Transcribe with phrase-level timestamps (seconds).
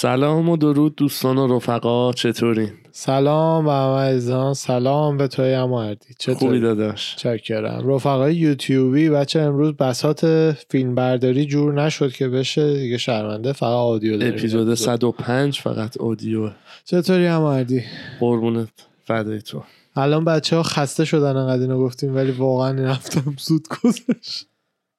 [0.00, 6.06] سلام و درود دوستان و رفقا چطورین سلام به همه عزیزان سلام به توی اماردی
[6.06, 7.16] خوبی چطوری؟ داداش.
[7.16, 7.90] چکرم.
[7.90, 14.16] رفقای یوتیوبی بچه امروز بسات فیلم برداری جور نشد که بشه دیگه شرمنده فقط آدیو
[14.16, 14.34] داریم.
[14.34, 16.50] اپیزود 105 فقط اودیو
[16.84, 17.82] چطوری اماردی
[18.20, 18.68] قربونت
[19.04, 19.62] فدای تو.
[19.96, 24.46] الان بچه ها خسته شدن انقدر اینو گفتیم ولی واقعا این هفتم زود گذشت.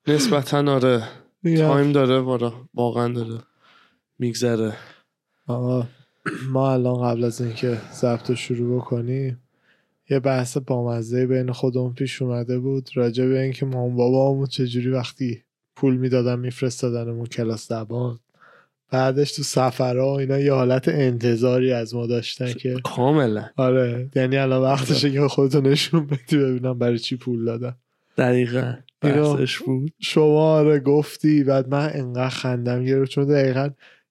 [0.07, 1.03] نسبتا آره.
[1.43, 2.19] تایم داره
[2.73, 3.48] واقعا داره.
[4.19, 4.73] میگذره.
[5.47, 5.87] آقا
[6.49, 9.39] ما الان قبل از اینکه ضبط رو شروع بکنیم
[10.09, 15.43] یه بحث بامزه بین خودمون پیش اومده بود راجع به اینکه مام بابامون چجوری وقتی
[15.75, 18.19] پول می‌دادن میفرستادنمون کلاس زبان.
[18.91, 23.49] بعدش تو سفرها و اینا یه حالت انتظاری از ما داشتن که کاملا.
[23.55, 27.75] آره یعنی الان وقتشه که خودتو نشون بدی ببینم برای چی پول دادن.
[28.17, 28.73] دقیقا.
[29.01, 29.91] بحثش بود.
[29.99, 33.69] شما آره گفتی بعد من انقدر خندم گرفت چون دقیقا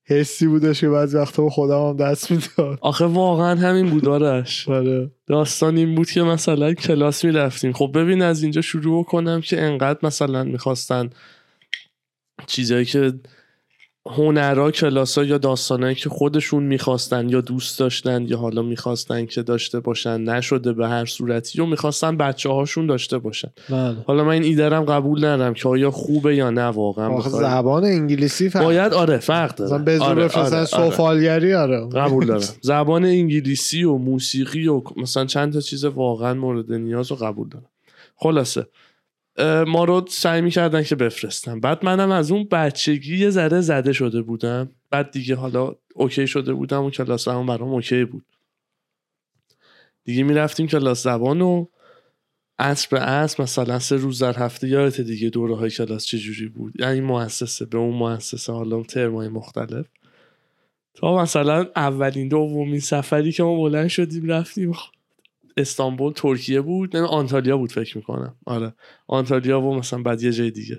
[0.08, 2.78] حسی بودش که بعضی وقتا به خودم هم دست می‌داد.
[2.80, 4.68] آخه واقعا همین بود آرش.
[4.68, 5.10] آره.
[5.26, 7.72] داستان این بود که مثلا کلاس می‌رفتیم.
[7.72, 11.10] خب ببین از اینجا شروع کنم که انقدر مثلا می‌خواستن
[12.46, 13.12] چیزایی که
[14.10, 19.42] هنرها کلاس ها یا داستانهایی که خودشون می‌خواستن یا دوست داشتن یا حالا می‌خواستن که
[19.42, 23.48] داشته باشن نشده به هر صورتی و می‌خواستن بچه هاشون داشته باشن.
[23.70, 23.96] بله.
[24.06, 27.20] حالا من این ایدرم قبول ندارم که آیا خوبه یا نه واقعا.
[27.20, 29.84] زبان انگلیسی فرق باید آره فرق داره.
[29.84, 30.64] به زور آره، آره، آره.
[30.64, 31.88] سفالگری آره.
[31.88, 32.40] قبول دارم.
[32.60, 37.66] زبان انگلیسی و موسیقی و مثلا چند تا چیز واقعا مورد نیاز رو قبول دارم.
[38.16, 38.66] خلاصه
[39.66, 44.22] ما رو سعی می‌کردن که بفرستم بعد منم از اون بچگی یه ذره زده شده
[44.22, 44.70] بودم.
[44.90, 48.24] بعد دیگه حالا okay شده بودم و کلاس هم برام okay بود.
[50.04, 51.66] دیگه می‌رفتیم کلاس زبان و
[52.58, 56.80] عصر به عصر مثلا سه روز در هفته یادت دیگه دوره های کلاس چجوری بود؟
[56.80, 59.86] یعنی مؤسسه به اون مؤسسه حالا ترمای مختلف.
[60.94, 64.72] تا مثلا اولین دومین سفری که ما بلند شدیم رفتیم
[65.58, 68.36] استانبول ترکیه بود نه آنتالیا بود فکر می‌کنم.
[68.46, 68.74] آره.
[69.06, 70.78] آنتالیا و مثلا بعد یه جای دیگه.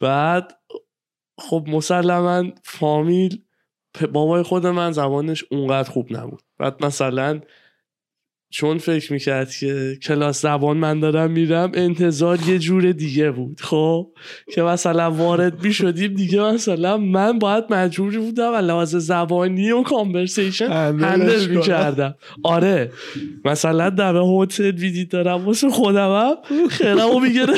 [0.00, 0.52] بعد
[1.38, 3.42] خب مسلما فامیل
[4.12, 6.42] بابای خود من زبانش اونقدر خوب نبود.
[6.58, 7.40] بعد مثلا
[8.50, 13.60] چون فکر می‌کرد که کلاس زبان من دارم میرم انتظار یه جور دیگه بود.
[13.60, 14.06] خب؟
[14.54, 20.68] که مثلا وارد می‌شدیم دیگه مثلا من باید مجبور بودم از لحاظ زبانی و کانورسیشن
[20.68, 21.46] هندل.
[21.46, 22.14] می‌کردم.
[22.42, 22.92] آره
[23.44, 27.54] مثلا در هتل ویدیت دارم واسه خودم هم خیرمو می‌گیره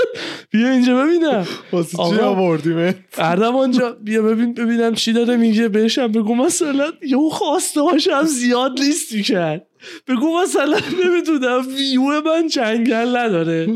[0.50, 1.46] بیا اینجا ببینم.
[1.72, 2.20] واسه چی.
[2.20, 5.68] آوردیم؟ اردم آنجا بیا ببین ببینم چی داره میگه.
[5.68, 9.66] بهشم بگو مثلا یه خواسته هاشم زیاد لیست می‌کرد.
[10.08, 13.66] بگو مثلا نمی‌دونم ویو من جنگل نداره.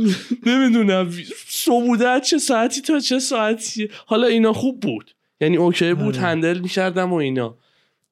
[0.47, 1.11] نمی‌دونم
[1.49, 3.89] صبوده چه ساعتی تا چه ساعتی.
[4.07, 5.11] حالا اینا خوب بود.
[5.41, 6.27] یعنی اوکی بود آره.
[6.27, 7.57] هندل می‌کردم و اینا.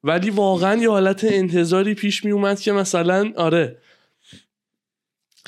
[0.04, 3.76] ولی واقعا یه حالت انتظاری پیش میومد که مثلا آره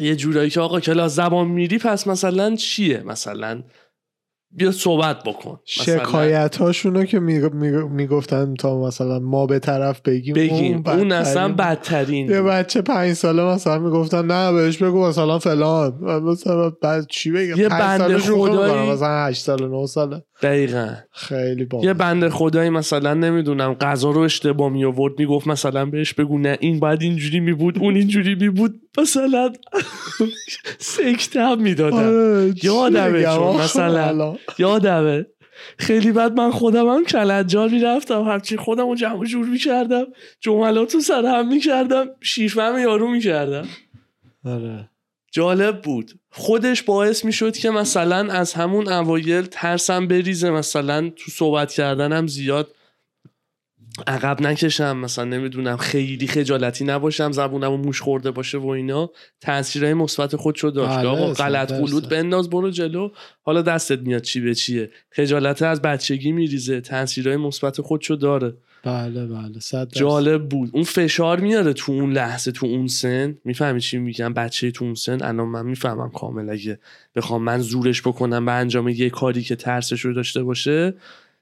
[0.00, 3.62] یه جورایی که آقا کلاس زبان میری پس مثلا چیه؟ مثلا
[4.52, 5.60] بیا صحبت بکن.
[5.64, 10.74] شکایت هاشونو که میگ- میگ- می‌گفتن تا مثلا ما به طرف بگیم بگیم.
[10.74, 11.48] اون بدترین اصلا.
[11.48, 12.42] بدترین یه.
[12.42, 15.92] بچه پنج ساله مثلا می‌گفتن نه بهش بگو مثلا فلان.
[16.22, 17.68] مثلا بعد چی بگم؟ یه
[18.18, 20.22] شوخی خدایی- مثلا هشت ساله نه ساله.
[20.42, 20.94] دقیقا.
[21.12, 26.14] خیلی با یه بنده خدایی مثلا نمی‌دونم غذا رو اشتباه می آورد می‌گفت مثلا بهش
[26.14, 29.52] بگو نه این باید اینجوری می بود اون اینجوری می بود مثلا
[30.78, 31.96] سکته هم می‌دادم.
[31.96, 34.36] آره، یادمه چون مثلا-.
[34.58, 35.26] یادمه.
[35.78, 40.04] خیلی بعد من خودم هم کلنجار می‌رفتم همچین خودم رو جمع جور می‌کردم
[40.40, 43.66] جملات رو سر هم می‌کردم شیفم یارو می‌کردم.
[44.44, 44.90] آره.
[45.30, 46.12] جالب بود.
[46.30, 50.50] خودش باعث می‌شد که مثلا از همون اوایل ترسم بریزه.
[50.50, 52.74] مثلا تو صحبت کردنم زیاد
[54.06, 54.96] عقب نکشم.
[54.96, 59.10] مثلا نمی‌دونم خیلی خجالتی نباشم زبونم و موش خورده باشه و اینا.
[59.40, 60.98] تاثیرهای مثبت خودشو داشت.
[60.98, 61.72] بله، آقا غلط.
[61.72, 63.10] قلوت بنداز برو جلو.
[63.42, 64.90] حالا دستت میاد چی به چیه.
[65.10, 66.80] خجالت از بچگی میریزه.
[66.80, 68.54] تاثیرهای مثبت خودشو داره.
[68.82, 69.60] بله بله.
[69.60, 69.88] صد.
[69.92, 70.70] جالب بود.
[70.72, 73.38] اون فشار میاره تو اون لحظه تو اون سن.
[73.44, 75.22] می‌فهمی چی میگم؟ بچه تو اون سن.
[75.22, 76.50] الان من می‌فهمم کامل.
[76.50, 76.78] اگه
[77.14, 80.94] بخوام من زورش بکنم به انجام یه کاری که ترسش رو داشته باشه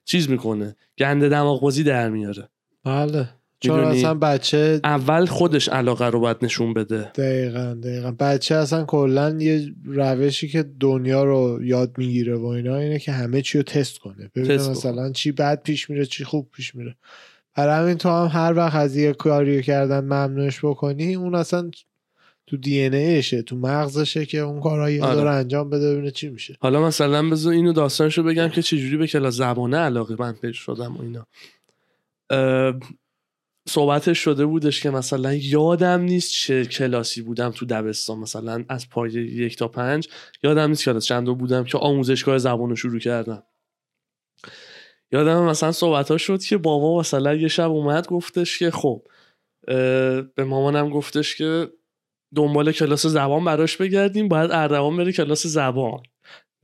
[0.04, 0.76] چیز می‌کنه.
[0.98, 2.48] گنده دماغ بازی در میاره.
[2.84, 3.28] بله.
[3.60, 7.02] چون؟ اصلا بچه اول خودش علاقه رو باید نشون بده.
[7.14, 8.10] دقیقا دقیقا.
[8.10, 13.42] بچه اصلا کلا یه روشی که دنیا رو یاد می‌گیره و اینا اینه که همه
[13.42, 14.30] چی رو تست کنه.
[14.34, 16.96] ببینه تست مثلا چی بد پیش میره چی خوب پیش میره.
[17.54, 21.70] برای همین تو هم هر وقت از یه کاری کردن ممنوعش بکنی اون اصلا
[22.46, 25.14] تو دی ان ایشه تو مغزشه که اون کارهایی آره.
[25.14, 26.56] داره انجام بده ببینه چی میشه.
[26.60, 30.96] حالا مثلا بذار اینو داستانشو بگم که چجوری به کلاس زبانه علاقه من پیدا شدم
[30.96, 31.26] و اینا.
[32.30, 32.74] اه،
[33.68, 38.18] صحبتش شده بودش که مثلا یادم نیست چه کلاسی بودم تو دبستان.
[38.18, 40.08] مثلا از پای یک تا پنج
[40.42, 43.42] یادم نیست کلاس چند بودم که آموزشگاه زبان رو شروع کردم.
[45.12, 49.02] یادم مثلا صحبت ها شد که بابا مثلا یه شب اومد گفتش که خب
[50.34, 51.68] به مامانم گفتش که
[52.34, 56.02] دنبال کلاس زبان براش بگردیم باید اردوان بره کلاس زبان.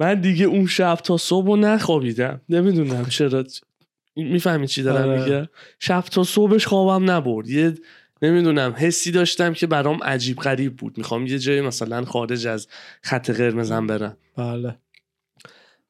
[0.01, 2.41] من دیگه اون شب تا صبح نخوابیدم.
[2.49, 3.45] نمی‌دونم چرا
[4.17, 5.21] می‌فهمی چی دارم آره.
[5.21, 7.49] میگه شب تا صبحش خوابم نبرد.
[7.49, 7.75] یه
[8.23, 10.99] نمی‌دونم حسی داشتم که برام عجیب غریب بود.
[10.99, 12.69] می‌خوام یه جایی مثلا خارج از
[13.03, 14.17] خط قرمزم برم.
[14.37, 14.77] بله.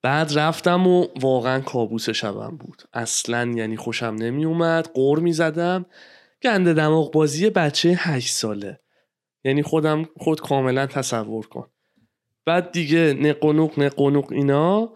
[0.03, 2.83] بعد رفتم و واقعا کابوس شبم بود.
[2.93, 5.87] اصلا یعنی خوشم نمی اومد قور می زدم
[6.43, 8.81] گنده دماغ بازی بچه هشت ساله.
[9.45, 11.67] یعنی خودم خود کاملا تصور کن.
[12.45, 14.93] بعد دیگه نقنق نقنق اینا.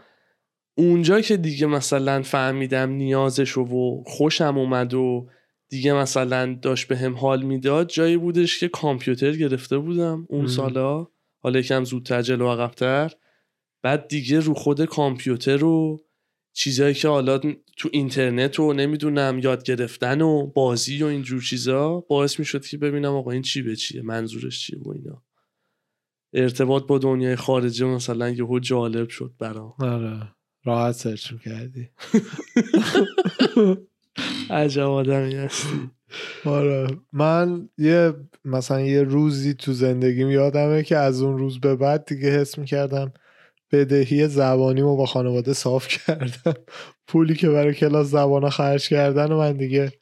[0.78, 5.28] اونجا که دیگه مثلا فهمیدم نیازش و خوشم اومد و
[5.68, 10.46] دیگه مثلا داشت به هم حال می‌داد جایی بودش که کامپیوتر گرفته بودم اون.
[10.46, 11.06] سالا.
[11.38, 13.12] حالا یکم زودتر جلو عقبتر.
[13.82, 16.00] بعد دیگه رو خود کامپیوتر و
[16.52, 17.38] چیزایی که حالا
[17.76, 23.14] تو اینترنت و نمی‌دونم یاد گرفتن و بازی و اینجور چیزا باعث می‌شد که ببینم
[23.14, 25.22] آقا این چی به چیه منظورش چیه و اینا.
[26.32, 29.74] ارتباط با دنیای خارجی مثلا یهو جالب شد برام.
[29.78, 30.37] آره.
[30.68, 31.88] راحت سرچ کردی
[34.50, 35.90] عجب آدمی هستی.
[36.44, 36.86] آره.
[37.12, 42.30] من یه مثلا یه روزی تو زندگیم یادمه که از اون روز به بعد دیگه
[42.30, 43.12] حس می‌کردم
[43.72, 46.54] بدهی زبانیمو با خانواده صاف کردم.
[47.06, 49.92] پولی که برای کلاس زبان خرج کردن و من دیگه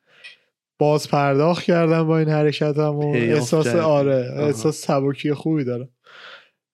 [0.78, 3.66] باز پرداخت کردم با این حرکتم و احساس.
[3.66, 4.34] آره.
[4.36, 5.88] احساس سبکی خوبی دارم.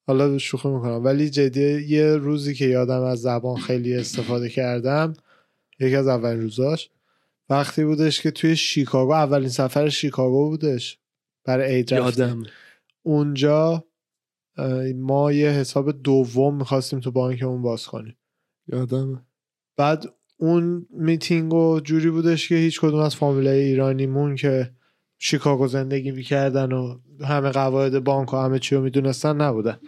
[0.06, 1.04] حالا شوخی می‌کنم.
[1.04, 5.12] ولی جدی یه روزی که یادم از زبان خیلی استفاده کردم
[5.81, 6.90] یکی از اولین روزاش
[7.49, 10.99] وقتی بودش که توی شیکاگو اولین سفر شیکاگو بودش
[11.44, 11.93] برای عید.
[11.93, 12.43] یادم.
[13.02, 13.84] اونجا
[14.96, 18.16] ما یه حساب دوم می‌خواستیم تو بانکمون باز کنیم.
[18.66, 19.26] یادم.
[19.76, 20.04] بعد
[20.37, 24.70] اون میتینگ و جوری بودش که هیچ کدوم از فامیلای ایرانیمون که
[25.24, 29.80] شیکاگو زندگی می‌کردن و همه قواعد بانک و همه چی رو می‌دونستن نبودن.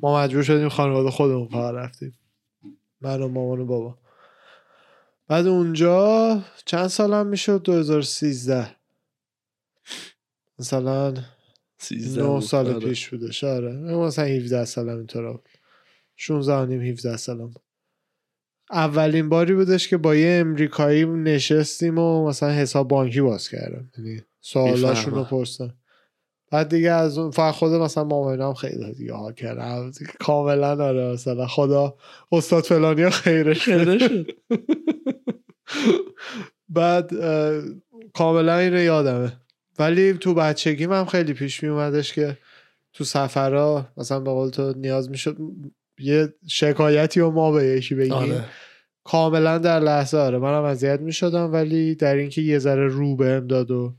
[0.00, 2.18] ما مجبور شدیم خانواده خودمون فقط رفتیم.
[3.00, 3.98] من و مامان و بابا.
[5.28, 8.76] بعد اونجا چند سالم می‌شد؟ 2013
[10.58, 11.14] مثلا
[11.78, 12.42] 13 نه بود.
[12.42, 12.88] سال آره.
[12.88, 13.72] پیش بودش آره.
[13.76, 15.48] مثلا 17 سالم اینطورا بود.
[16.16, 17.62] 16 و نیم 17 سالم بود.
[18.70, 23.90] اولین باری بودش که با یه امریکایی نشستیم و مثلا حساب بانکی باز کردم.
[23.98, 25.24] یعنی سوالاشون رو.
[25.24, 25.74] پرسن
[26.50, 29.90] بعد دیگه از اون فقط خود مثلا مامانم خیلی دیگه حال کردم
[30.20, 31.94] کاملا آره مثلا خدا
[32.32, 34.26] استاد فلانی خیرش خیره شد.
[36.68, 37.10] بعد
[38.14, 39.32] کاملا اینو یادمه.
[39.78, 42.38] ولی تو بچگیم هم خیلی پیش می اومدش که
[42.92, 45.36] تو سفرها مثلا به قول تو نیاز می‌شد
[45.98, 48.12] یه شکایتی و ما به یکی بگیم.
[48.12, 48.44] آره.
[49.04, 53.70] کاملا در لحظه آره منم اذیت می‌شدم ولی در اینکه یه ذره رو بهم داد
[53.70, 53.94] و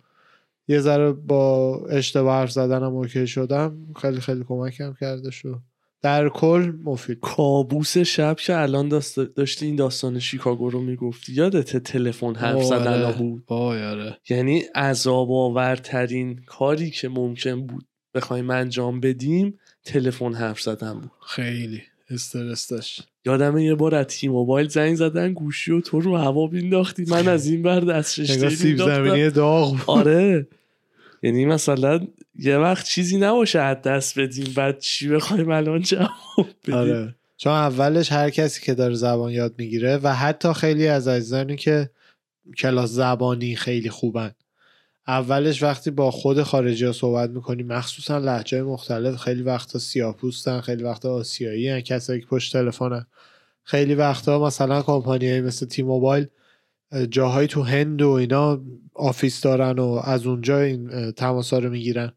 [0.67, 3.77] یه ذره با اشتباه حرف زدنم اوکی شدم.
[4.01, 5.59] خیلی خیلی کمکم کرده شو
[6.01, 7.19] در کل مفید.
[7.21, 11.33] کابوس شب که الان داشت داشتی این داستان شیکاگو رو می‌گفتی.
[11.33, 13.17] یادت تلفن حرف زدن آره.
[13.17, 14.17] بود؟ آره.
[14.29, 21.11] یعنی عذاب آورترین کاری که ممکن بود بخوایم انجام بدیم تلفن حرف زدن بود.
[21.27, 26.17] خیلی استرس داشت یادمه یه بار از تی موبایل زنگ زدن گوشی و تو رو
[26.17, 27.05] هوا بینداختی.
[27.07, 29.89] من از این بر دست سیب زمینی داغ.
[29.89, 30.47] آره.
[31.23, 32.07] یعنی مثلا
[32.39, 36.09] یه وقت چیزی نباشه از دست بدیم بعد چی بخوایم الان جواب
[36.63, 36.75] بدیم.
[36.75, 37.15] آره.
[37.37, 41.89] چون اولش هر کسی که داره زبان یاد می‌گیره و حتی خیلی از عزیزانی که
[42.57, 44.31] کلاس زبانی خیلی خوبن
[45.07, 50.83] اولش وقتی با خود خارجی ها صحبت می‌کنی مخصوصا لحجه مختلف خیلی وقتا سیاپوستن خیلی
[50.83, 53.05] وقتا آسیایی هن کسایی که پشت تلفنن.
[53.63, 56.27] خیلی وقتا مثلا کمپانی مثل تی موبایل
[56.91, 58.61] اه، جاهایی تو هند و اینا
[58.93, 62.11] office دارن و از اونجا این تماس رو می‌گیرن.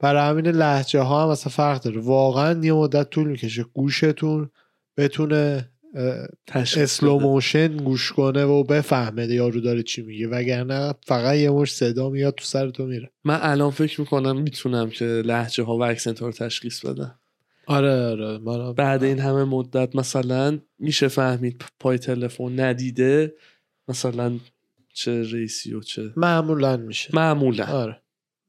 [0.00, 2.00] برای همین لهجه ها هم مثلا فرق داره.
[2.00, 4.50] واقعا یه مدت طول می‌کشه گوشتون
[4.96, 5.70] بتونه
[6.54, 10.28] slow motion گوش کنه و بفهمه یارو داره چی میگه.
[10.28, 13.10] وگرنه فقط یه مشت صدا میاد تو سر تو میره.
[13.24, 17.18] من الان فکر می‌کنم می‌تونم که لهجه ها و accent ها رو تشخیص بدم.
[17.66, 18.38] آره آره.
[18.38, 23.34] من بعد این همه مدت مثلا میشه فهمید پای تلفن ندیده
[23.88, 24.38] مثلا
[24.94, 27.10] چه رئیسی و چه معمولا میشه.
[27.12, 27.64] معمولا.
[27.64, 28.02] آره.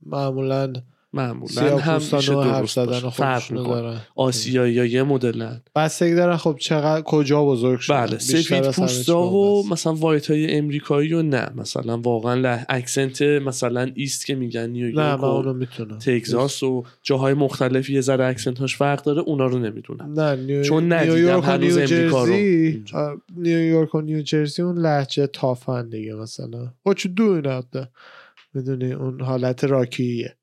[0.06, 0.74] معمولا
[1.14, 3.02] معمولا هم حرف زدن
[3.50, 3.64] می‌کنه.
[3.64, 9.28] دارن آسیایی ها یه مدلن بستگی دارن خب چقدر کجا بزرگ شدن بله سفید پوستا
[9.28, 9.68] و.
[9.68, 11.50] مثلا وایت های امریکایی و نه.
[11.56, 12.60] مثلا واقعا.
[12.70, 15.56] اکسنت مثلا ایست که میگن نیویورک و
[15.98, 20.20] تگزاس و جاهای مختلفی یه ذره اکسنت هاش فرق داره اونا رو نمی‌دونم.
[20.20, 20.64] نه نیو...
[20.64, 22.34] چون ندیدم هنوز امریکا رو.
[23.38, 26.74] نیویورک و نیوجرسی اون لحجه تافن دیگه مثلا.
[26.90, 27.88] Doing out there?
[28.54, 30.36] می‌دونی اون حالت راکیه.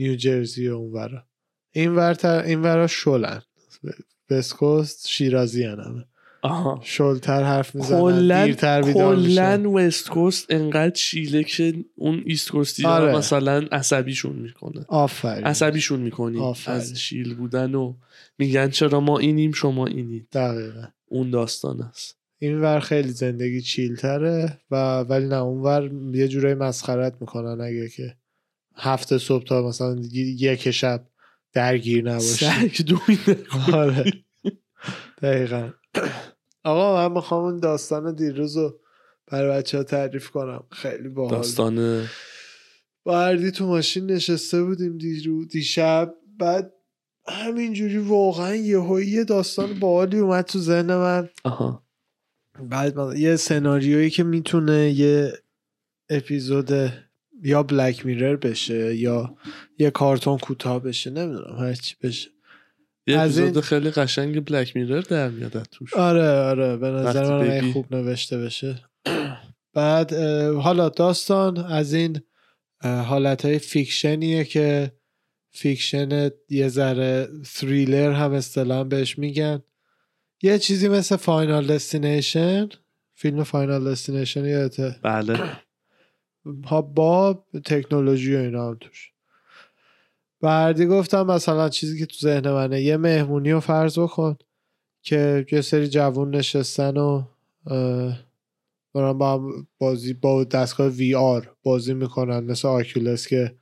[0.00, 1.24] نیوجرسی و اون ورا
[1.72, 3.42] این ورتر این ورا شلن.
[4.28, 6.04] بسکوست شیرازی همه.
[6.42, 6.80] آها.
[6.84, 9.66] شلتر حرف می‌زنن کلا دیرتر بیدار میشن.
[9.66, 13.16] وست کوست انقدر چیله که اون ایست کوستی آره.
[13.16, 14.84] مثلا عصبیشون می‌کنه.
[14.88, 15.44] آفرین.
[15.44, 16.38] عصبیشون می‌کنی.
[16.38, 16.76] آفرین.
[16.76, 17.94] از شیل بودن و
[18.38, 20.28] میگن چرا ما اینیم شما اینید.
[20.32, 20.84] دقیقا.
[21.06, 22.16] اون داستان است.
[22.38, 27.88] این ور خیلی زندگی چیلتره و ولی نه اون ور یه جورایی مسخرت می‌کنن اگه
[27.88, 28.16] که
[28.80, 29.96] هفته صبح تا مثلا
[30.38, 31.06] یک شب
[31.52, 32.44] درگیر نباشی.
[32.44, 34.12] سگ دویده آره.
[35.22, 35.70] دقیقا.
[36.64, 38.80] آقا من می‌خوام اون داستان دیروز رو
[39.26, 40.64] برای بچه ها تعریف کنم.
[40.70, 41.36] خیلی باحال.
[41.36, 42.06] داستان
[43.04, 46.14] با اردی تو ماشین نشسته بودیم دیرو دیشب.
[46.38, 46.72] بعد
[47.28, 51.28] همینجوری واقعا یه یه داستان باحالی اومد تو ذهن من.
[51.44, 51.86] آها.
[52.62, 55.32] بعد یه سناریویی که می‌تونه یه
[56.10, 56.70] اپیزود
[57.42, 59.36] یا بلک میرر بشه یا
[59.78, 62.30] یه کارتون کوتاه بشه نمی‌دونم هرچی بشه.
[63.06, 65.94] یه از این- خیلی قشنگ بلک میرر در میاد توش.
[65.94, 67.72] آره آره به نظر من بگی.
[67.72, 68.84] خوب نوشته بشه.
[69.74, 70.12] بعد
[70.52, 72.20] حالا داستان از این
[72.82, 74.92] حالت های fiction یه که
[75.52, 79.62] fiction یه ذره تریلر هم اصطلاحا بهش میگن.
[80.42, 82.68] یه چیزی مثل Final Destination
[83.14, 85.38] فیلم Final Destination یادته؟ بله.
[86.64, 89.12] ها با تکنولوژی و اینا هم توش.
[90.40, 94.36] بردی گفتم مثلا چیزی که تو ذهن منه یه مهمونی رو فرض بکن
[95.02, 97.22] که یه سری جوون نشستن و
[98.94, 103.54] دارن با بازی با دستگاه VR بازی می‌کنن مثل Oculus که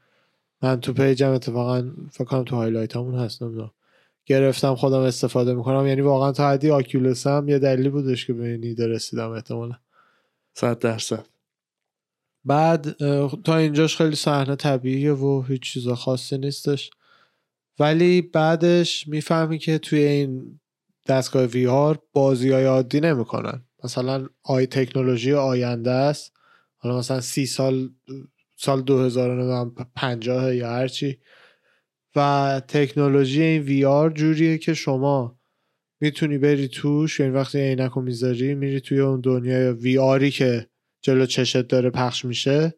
[0.62, 3.70] من تو page م اتفاقا فکر کنم تو highlight همون هست نمی‌دونم.
[4.26, 5.86] گرفتم خودم استفاده می‌کنم.
[5.86, 9.74] یعنی واقعا تا حدی Oculus هم یه دلیلی بودش که به ایده رسیدم احتمالا.
[10.54, 11.26] صد درصد.
[12.44, 12.96] بعد
[13.44, 16.90] تا اینجاش خیلی صحنه طبیعیه و هیچ چیز خاصی نیستش.
[17.78, 20.60] ولی بعدش می‌فهمی که توی این
[21.06, 23.64] دستگاه وی آر بازی های عادی نمی‌کنن.
[23.84, 26.32] مثلا آی تکنولوژی آینده است.
[26.76, 27.90] حالا مثلا سی سال
[28.56, 31.18] سال 2050 یا هرچی
[32.16, 35.38] و تکنولوژی این وی آر جوریه که شما
[36.00, 40.66] می‌تونی بری توش یعنی وقتی عینک رو می‌ذاری میری توی اون دنیای وی آری که
[41.08, 42.74] جلو چشت داره پخش میشه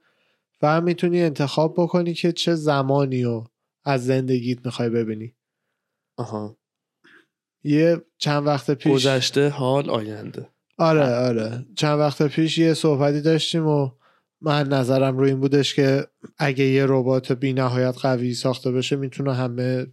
[0.63, 3.47] و هم می‌تونی انتخاب بکنی که چه زمانی رو
[3.85, 5.35] از زندگیت می‌خوای ببینی.
[6.17, 6.57] آها.
[7.65, 10.49] یه چند وقت پیش گذشته حال آینده.
[10.79, 11.67] آره آره.
[11.77, 13.91] چند وقت پیش یه صحبتی داشتیم و
[14.41, 16.07] من نظرم رو این بودش که
[16.39, 19.87] اگه یه ربات بی نهایت قوی ساخته بشه می‌تونه همه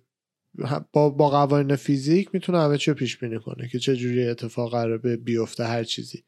[0.94, 4.72] با, با قوانین فیزیک می‌تونه همه چی رو پیش بینی کنه که چه جوری اتفاق
[4.72, 6.24] قراره به بیفته هر چیزی.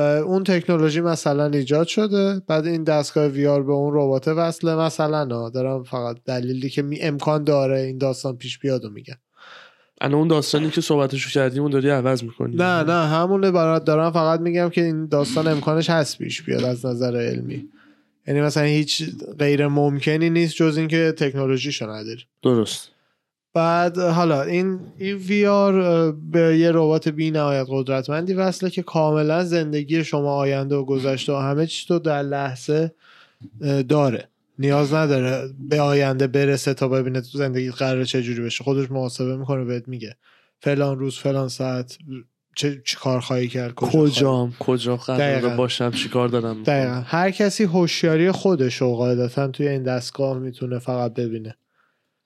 [0.00, 2.42] اون تکنولوژی مثلا ایجاد شده.
[2.46, 7.00] بعد این دستگاه وی آر به اون ربات وصله مثلا دارم فقط دلیلی که می
[7.00, 9.16] امکان داره این داستان پیش بیاد و میگم
[10.00, 12.56] الان اون داستانی که صحبتشو کردیم اون داری عوض می‌کنی.
[12.56, 13.50] نه نه همونه.
[13.50, 17.68] برات دارم فقط میگم که این داستان امکانش هست پیش بیاد از نظر علمی.
[18.26, 19.02] یعنی مثلا هیچ
[19.38, 22.22] غیر ممکنی نیست جز اینکه تکنولوژیشو نداری.
[22.42, 22.90] درست.
[23.56, 29.44] بعد حالا این این وی آر به یه ربات بی نهایت قدرتمندی وصله که کاملا
[29.44, 32.92] زندگی شما آینده و گذشته و همه چیز رو در لحظه
[33.88, 34.28] داره.
[34.58, 38.64] نیاز نداره به آینده برسه تا ببینه تو زندگی قراره چه جوری بشه.
[38.64, 40.16] خودش محاسبه می‌کنه بهت میگه.
[40.60, 41.98] فلان روز فلان ساعت
[42.56, 45.56] چه چی کار خواهی کرد کجا کجام کجا دقیقاً.
[45.56, 47.02] باشم چیکار دارم؟ دقیقا.
[47.06, 51.54] هر کسی هوشیاری خودش رو قاعدتا توی این دستگاه می‌تونه فقط ببینه.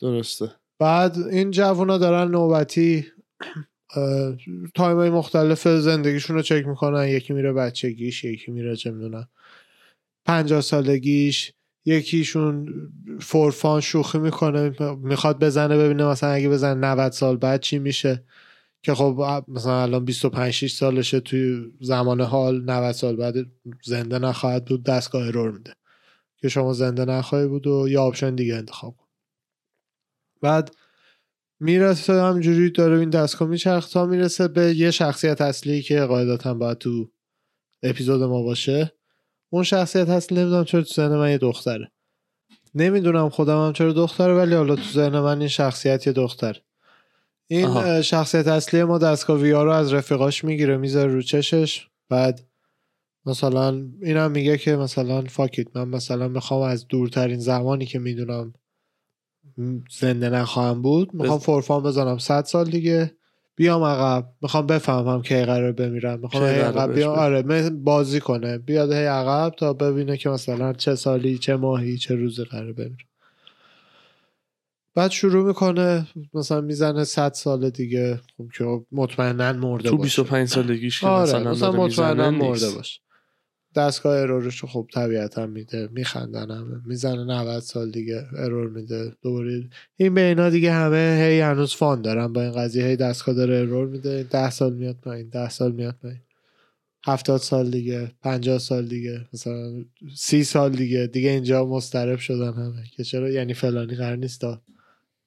[0.00, 0.50] درسته.
[0.80, 3.06] بعد این جوونا دارن نوبتی
[4.74, 7.08] تایم های مختلف زندگیشون رو چک می‌کنن.
[7.08, 9.28] یکی میره بچگیش یکی میره چه می‌دونم
[10.26, 11.52] پنجاه سالگیش.
[11.84, 12.74] یکیشون
[13.20, 14.72] for fun شوخی می‌کنه
[15.02, 18.24] می‌خواد بزنه ببینه مثلا اگه بزنه 90 سال بعد چی میشه.
[18.82, 23.34] که خب مثلا الان 25 6 سالشه توی زمان حال 90 سال بعد
[23.84, 25.74] زنده نخواهد بود دستگاه error میده.
[26.36, 29.09] که شما زنده نخواهی بود و یا option دیگه انتخاب کن.
[30.40, 30.74] بعد
[31.60, 36.78] می‌رسه همجوری داره این دستگاه میچرخ تا می‌رسه به یه شخصیت اصلی که قاعدتا باید
[36.78, 37.10] تو
[37.82, 38.92] اپیزود ما باشه.
[39.50, 41.92] اون شخصیت اصلی نمی‌دونم چرا تو ذهن من یه دختره.
[42.74, 46.60] نمی‌دونم خودم هم چرا دختره ولی حالا تو ذهن من این شخصیت یه دختر.
[47.46, 48.02] این آها.
[48.02, 51.88] شخصیت اصلی ما دستگاه وی رو از رفیقاش می‌گیره می‌ذاره رو چشش.
[52.08, 52.40] بعد
[53.26, 58.52] مثلا اینم میگه که مثلا فاکیت من مثلا می‌خوام از دورترین زمانی که می‌دونم
[59.98, 62.18] زنده نخواهم بود می‌خوام بز- فورفام بزنم.
[62.18, 63.14] 100 سال دیگه.
[63.56, 64.28] بیام عقب.
[64.42, 66.20] می‌خوام بفهمم که قرار بمیرم.
[66.20, 67.18] می‌خوام کی هی عقب بیام.
[67.18, 68.58] آره بازی کنه.
[68.58, 73.04] بیاد هی عقب تا ببینه که مثلا چه سالی چه ماهی چه روزی قرار بمیره.
[74.94, 78.20] بعد شروع می‌کنه مثلا می‌زنه 100 سال دیگه.
[78.36, 80.02] خب که مطمئنا مرده تو باشه.
[80.02, 82.70] 25 سالگیش که آره مثلا, مثلا مطمئنا مرده.
[82.70, 83.00] باشه.
[83.76, 89.12] دستگاه ارورش رو خب طبیعتا میده میخندن همه می‌زنه 90 سال دیگه ارور میده.
[89.22, 93.34] دوباره این به اینا دیگه همه هی هنوز فان دارن با این قضیه هی دستگاه
[93.34, 94.22] داره ارور میده.
[94.22, 96.20] 10 سال میاد پایین 10 سال میاد پایین.
[97.06, 99.84] 70 سال دیگه 50 سال دیگه مثلا
[100.14, 104.62] 30 سال دیگه دیگه اینجا مضطرب شدن همه که چرا؟ یعنی فلانی قرار نیست تا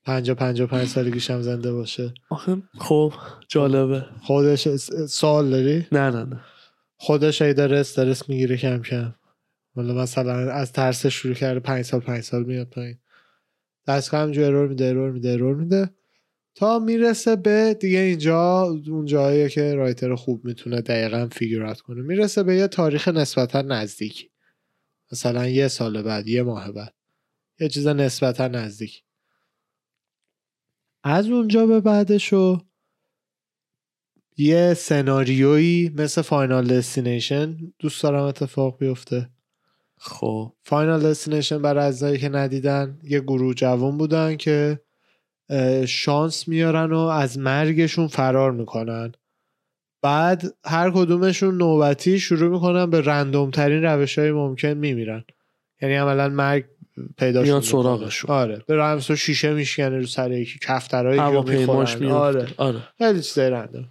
[0.06, 2.14] 50 55 سالگیش هم زنده باشه.
[2.30, 3.14] آخه خب
[3.48, 4.06] جالبه.
[4.22, 4.68] خودش
[5.08, 6.42] سوال داری؟ نه نه نه.
[7.04, 9.16] خودش هی داره استرس می‌گیره کم کم.
[9.76, 12.98] مثلا از ترس شروع کرده پنج سال پنج سال میاد پایین.
[13.88, 15.90] دستگاه همجور error میده error میده error میده.
[16.56, 22.02] تا می‌رسه به دیگه اینجا اون جاییه که writer خوب می‌تونه دقیقا figure out کنه.
[22.02, 24.30] می‌رسه به یه تاریخ نسبتا نزدیک.
[25.12, 26.94] مثلا یه سال بعد یه ماه بعد.
[27.60, 29.04] یه چیز نسبتا نزدیک.
[31.04, 32.62] از اونجا به بعدشو
[34.38, 39.30] یه سناریویی مثل Final Destination دوست دارم اتفاق بیفته.
[39.98, 40.54] خب.
[40.64, 44.80] فاینال دستینیشن برای اعضایی که ندیدن یه گروه جوان بودن که
[45.88, 49.12] شانس میارن و از مرگشون فرار می‌کنن.
[50.02, 55.24] بعد هر کدومشون نوبتی شروع می‌کنن به رندوم ترین روش های ممکن میمیرن.
[55.82, 56.66] یعنی عملا مرگ
[57.18, 58.32] پیدا میاد سراغشون.
[58.32, 58.62] آره.
[58.68, 62.06] به رمز و شیشه میشکنه رو سر یکی کفترهایی که می‌خورن.
[62.06, 62.48] آره.
[62.58, 62.80] آره.
[62.98, 63.86] خیلی چیزای رندوم.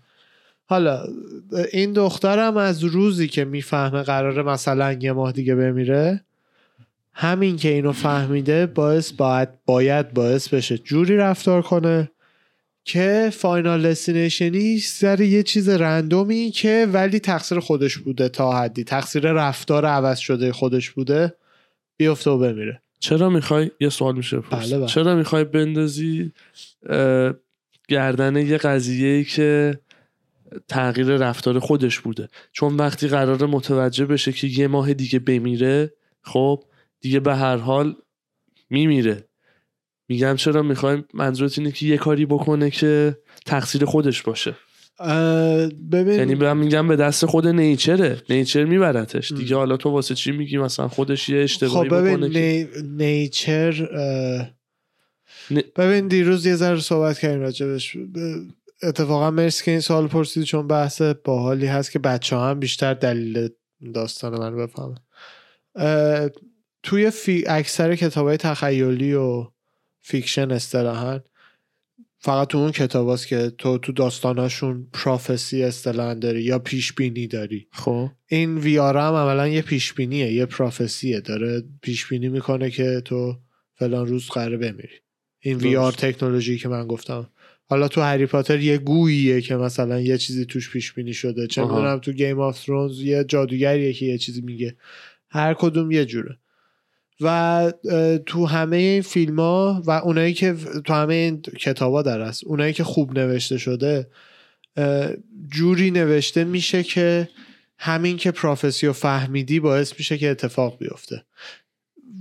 [0.73, 1.05] حالا
[1.73, 6.25] این دخترم از روزی که می‌فهمه قراره مثلا یه ماه دیگه بمیره
[7.13, 12.11] همین که اینو فهمیده باعث باید باید باعث بشه جوری رفتار کنه
[12.85, 19.33] که فاینال دستینیشنی سر یه چیز رندومی که ولی تقصیر خودش بوده تا حدی تقصیر
[19.33, 21.35] رفتار عوض شده خودش بوده
[21.97, 24.37] بیفته و بمیره چرا می‌خوای یه سوال میشه.
[24.37, 24.87] بله، بله.
[24.87, 26.33] چرا می‌خوای بندازی
[27.89, 29.79] گردن یه قضیه که
[30.69, 32.29] تغییر رفتار خودش بوده.
[32.53, 36.65] چون وقتی قراره متوجه بشه که یه ماه دیگه بمیره خب
[37.01, 37.95] دیگه به هر حال
[38.71, 39.29] میمیره.
[40.09, 44.57] میگم چرا؟ می‌خوایم منظورت اینه که یه کاری بکنه که تقصیر خودش باشه.
[45.93, 48.23] ببین یعنی من میگم به دست خود نیچره.
[48.31, 49.33] نیچر میبرتش.
[49.33, 52.83] دیگه حالا تو واسه چی میگی مثلا خودش یه خب اشتباهی ببین بکنه که نی...
[52.89, 54.51] نیچر اه،.
[55.77, 58.09] ببین دیروز یه ذره صحبت کردیم راجبش ب-
[58.83, 63.49] اتفاقا مرسی که این سوال پرسید چون بحث باحالی هست که بچه هم بیشتر دلیل
[63.95, 64.99] داستان من بفهمن.
[66.83, 67.45] توی فی...
[67.47, 69.47] اکثر کتاب های تخیلی و
[70.01, 71.21] fiction اصطلاحا
[72.19, 77.27] فقط تو اون کتاب هست که تو تو داستاناشون prophecy اصطلاحا داری یا پیش بینی
[77.27, 77.69] داری.
[77.73, 78.11] خب.
[78.27, 81.21] این VR هم عملا یه پیش بینیه یه prophecy ه.
[81.21, 83.37] داره پیش بینی می‌کنه که تو
[83.75, 84.95] فلان روز قراره بمیری.
[85.41, 86.05] این VR درست.
[86.05, 87.31] تکنولوژی که من گفتم.
[87.73, 91.47] حالا تو هری پاتر یه گوییه که مثلا یه چیزی توش پیش بینی شده.
[91.47, 91.63] چه.
[91.63, 94.77] می‌دونم تو گیم آف ترونز یه جادوگریه که یه چیزی میگه.
[95.31, 96.39] هر کدوم یه جوره.
[97.21, 97.73] و
[98.27, 102.45] تو همه این فیلم ها و اونایی که تو همه این کتاب ها در هست
[102.45, 104.07] اونایی که خوب نوشته شده
[105.53, 107.29] جوری نوشته میشه که
[107.79, 111.25] همین که prophecy رو فهمیدی باعث میشه که اتفاق بیفته.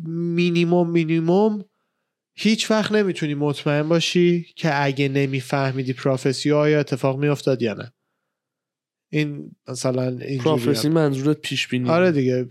[0.07, 1.65] مینیموم مینیموم
[2.41, 7.93] هیچ وقت نمی‌تونی مطمئن باشی که اگه نمیفهمیدی پروفسی آیا اتفاق میافتاد یا نه.
[9.11, 12.43] این مثلا پروفسی منظورت پیش بینی آره دیگه.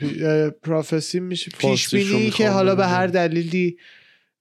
[0.51, 2.87] پروفسی میشه پیش بینی که حالا به.
[2.87, 3.77] هر دلیلی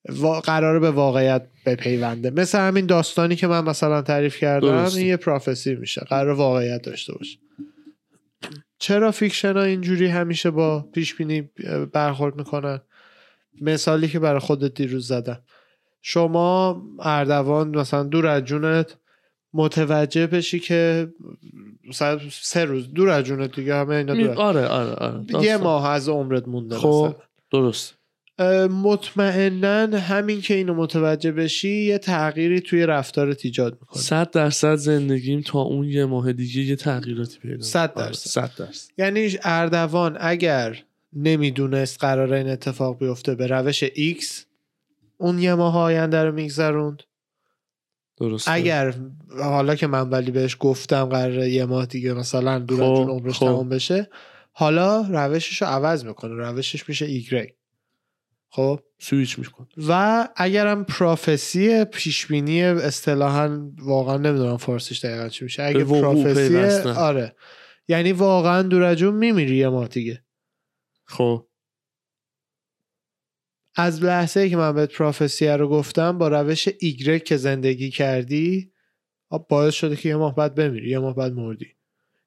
[0.09, 0.39] وا...
[0.39, 2.29] قراره به واقعیت بپیونده.
[2.29, 4.85] مثل همین داستانی که من مثلا تعریف کردم.
[4.85, 6.01] این یه پروفسی میشه.
[6.01, 7.37] قرار واقعیت داشته باشه.
[8.79, 11.49] چرا fiction ها اینجوری همیشه با پیش بینی
[11.93, 12.79] برخورد می‌کنن؟
[13.61, 15.41] مثالی که برای خودت دیروز زدم
[16.01, 18.97] شما اردوان مثلا دور از جونت
[19.53, 21.09] متوجه بشی که
[21.89, 25.63] مثلا سه روز دور از جونت دیگه همه اینا دور آره آره آره یه داستان.
[25.63, 27.15] ماه از عمرت مونده خب.
[27.51, 27.99] درست
[28.69, 35.41] مطمئنا همین که اینو متوجه بشی یه تغییری توی رفتارت ایجاد می‌کنه صد درصد زندگیم
[35.41, 38.29] تا اون یه ماه دیگه یه تغییراتی پیدا صد آره، درصد.
[38.29, 40.83] صد درصد یعنی اردوان اگر
[41.13, 44.25] نمی‌دونست قرار این اتفاق بیفته به روش X.
[45.17, 47.03] اون یه ماه آینده رو میگذروند.
[48.17, 48.51] درسته.
[48.51, 48.93] اگر
[49.39, 53.45] حالا که من ولی بهش گفتم قرار یه ماه دیگه مثلا دوران خب، عمرش خب.
[53.45, 54.09] تمام بشه
[54.51, 57.53] حالا روشش رو عوض می‌کنه روشش میشه ایگری
[58.49, 65.83] خب؟ سویچ میکن و اگرم پروفسی پیشبینی اصطلاحا واقعا نمی‌دونم فارسیش دقیقا چی میشه اگه
[65.83, 66.89] پروفسی.
[66.89, 67.35] آره.
[67.87, 70.23] یعنی واقعا دور از جون میمیری یه ماه دیگه.
[71.09, 71.47] خب.
[73.75, 78.73] از لحظه ای که من بهت پروفسیه رو گفتم با روش ایگرگ که زندگی کردی
[79.49, 81.67] باعث شده که یه ماه بعد بمیری یه ماه بعد مردی.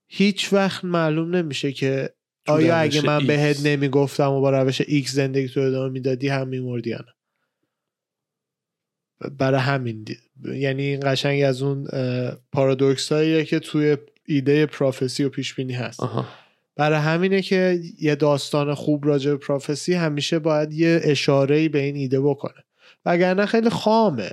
[0.06, 2.14] هیچ وقت معلوم نمیشه که
[2.46, 3.26] آیا اگه من.
[3.26, 7.14] بهت نمی‌گفتم و با روش ایکس زندگی تو ادامه می‌دادی هم میمردی یا نه؟
[9.30, 10.16] برای همین دی...
[10.54, 11.88] یعنی این قشنگ از اون
[12.52, 16.00] پارادوکس هاییه که توی ایده پروفسی و پیش بینی هست.
[16.00, 16.41] آها.
[16.76, 21.96] برای همینه که یه داستان خوب راجع به پروفسی همیشه باید یه اشاره به این
[21.96, 22.64] ایده بکنه.
[23.06, 24.30] وگرنه خیلی خامه.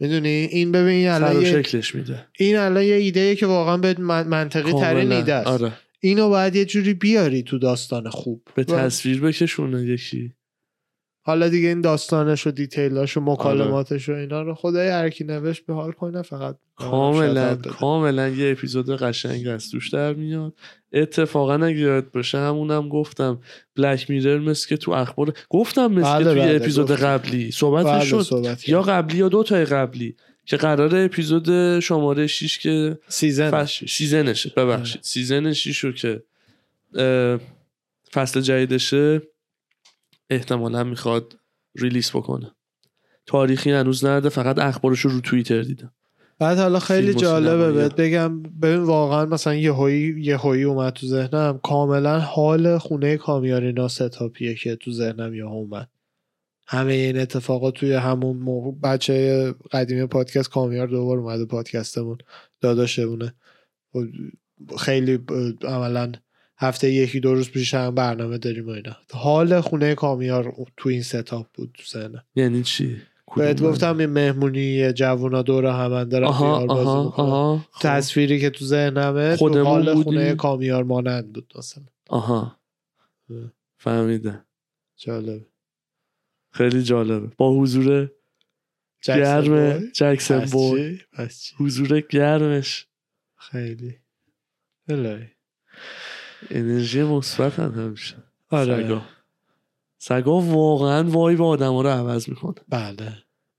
[0.00, 1.44] می‌دونی؟ این ببین سر الان.
[1.44, 2.26] شکلش میده.
[2.38, 5.12] این الان یه ایده که واقعا به من- منطقی ترین.
[5.12, 5.46] ایده است.
[5.46, 5.72] آره.
[6.00, 8.42] اینو باید یه جوری بیاری تو داستان خوب.
[8.54, 10.32] به تصویر بکشونه یکی.
[11.22, 13.26] حالا دیگه این داستانش و دیتیلاش آره.
[13.26, 17.56] و مکالماتش و اینا رو خدای هر کی نوشت به حال کنه فقط کاملا.
[17.56, 20.54] کاملا یه اپیزود قشنگ از توش در میاد
[20.92, 23.40] اتفاقا اگه یاد باشه همونم گفتم
[23.76, 27.04] بلک میرر مثل که تو اخبار گفتم مثل بله، توی بله، اپیزود گفتی.
[27.04, 28.82] قبلی صحبت بله، شد صحبت یا.
[28.82, 33.84] قبلی یا دو تای قبلی که قرار اپیزود شماره 6 که season فص...
[33.92, 36.22] season شه ببخشید season 6 رو که
[38.12, 39.22] فصل جدیدشه
[40.30, 41.38] احتمالا می‌خواد
[41.74, 42.52] release بکنه.
[43.26, 45.92] تاریخی هنوز نرده فقط اخبارش رو رو توییتر دیدم
[46.38, 47.72] بعد حالا خیلی جالبه.
[47.72, 51.60] بهت بگم ببین واقعا مثلا یه هایی یه هایی اومد تو ذهنم.
[51.62, 55.88] کاملا حال خونه کامیارینا ستاپیه که تو ذهنم یه اومد.
[56.66, 62.18] همه این اتفاقات توی همون موقع بچه قدیمی پادکست کامیار دوبار اومده پادکستمون
[62.60, 63.34] داداشمونه.
[64.78, 65.18] خیلی
[65.62, 66.12] عملا
[66.60, 68.96] هفته یکی دو روز پیش هم برنامه داریم و اینا.
[69.12, 72.24] حال خونه کامیار تو این ستاپ بود تو ذهنم.
[72.34, 72.96] یعنی چی؟
[73.36, 77.80] بهت گفتم این مهمونی جوونا دور هم دارن آها بازی آها خب.
[77.80, 81.84] تصویری که تو ذهنمه تو حال؟ خونه کامیار مانند بود مثلا.
[82.08, 82.56] آها.
[83.78, 84.44] فهمیدم.
[84.96, 85.46] جالب
[86.52, 87.30] خیلی جالبه.
[87.36, 88.10] با حضور
[89.04, 89.90] گرم؟
[91.12, 92.86] پس چی؟ حضور گرمش.
[93.36, 93.96] خیلی.
[94.88, 95.26] الهی.
[96.50, 98.16] انرژی مثبت هم همیشه.
[98.50, 98.86] آره.
[98.86, 99.02] سگا.
[99.98, 102.54] سگا واقعا وای به آدم رو عوض می‌کنه.
[102.68, 102.94] بله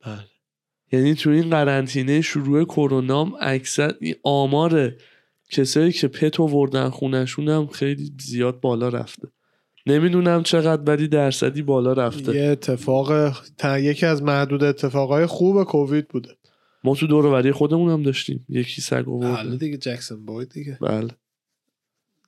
[0.06, 0.26] بله.
[0.91, 4.94] یعنی تو این قرنطینه شروع کرونام اکثر این آمار
[5.52, 9.28] کسایی که پت آوردن خونشون هم خیلی زیاد بالا رفته.
[9.86, 12.36] نمی‌دونم چقدر ولی درصدی بالا رفته.
[12.36, 16.30] یه اتفاق تا یکی از محدود اتفاقای خوب کووید بوده.
[16.84, 18.46] ما تو دور وری خودمون هم داشتیم.
[18.50, 20.78] یکی سگ آورد دیگه جکسون بوی دیگه.
[20.82, 21.10] بله.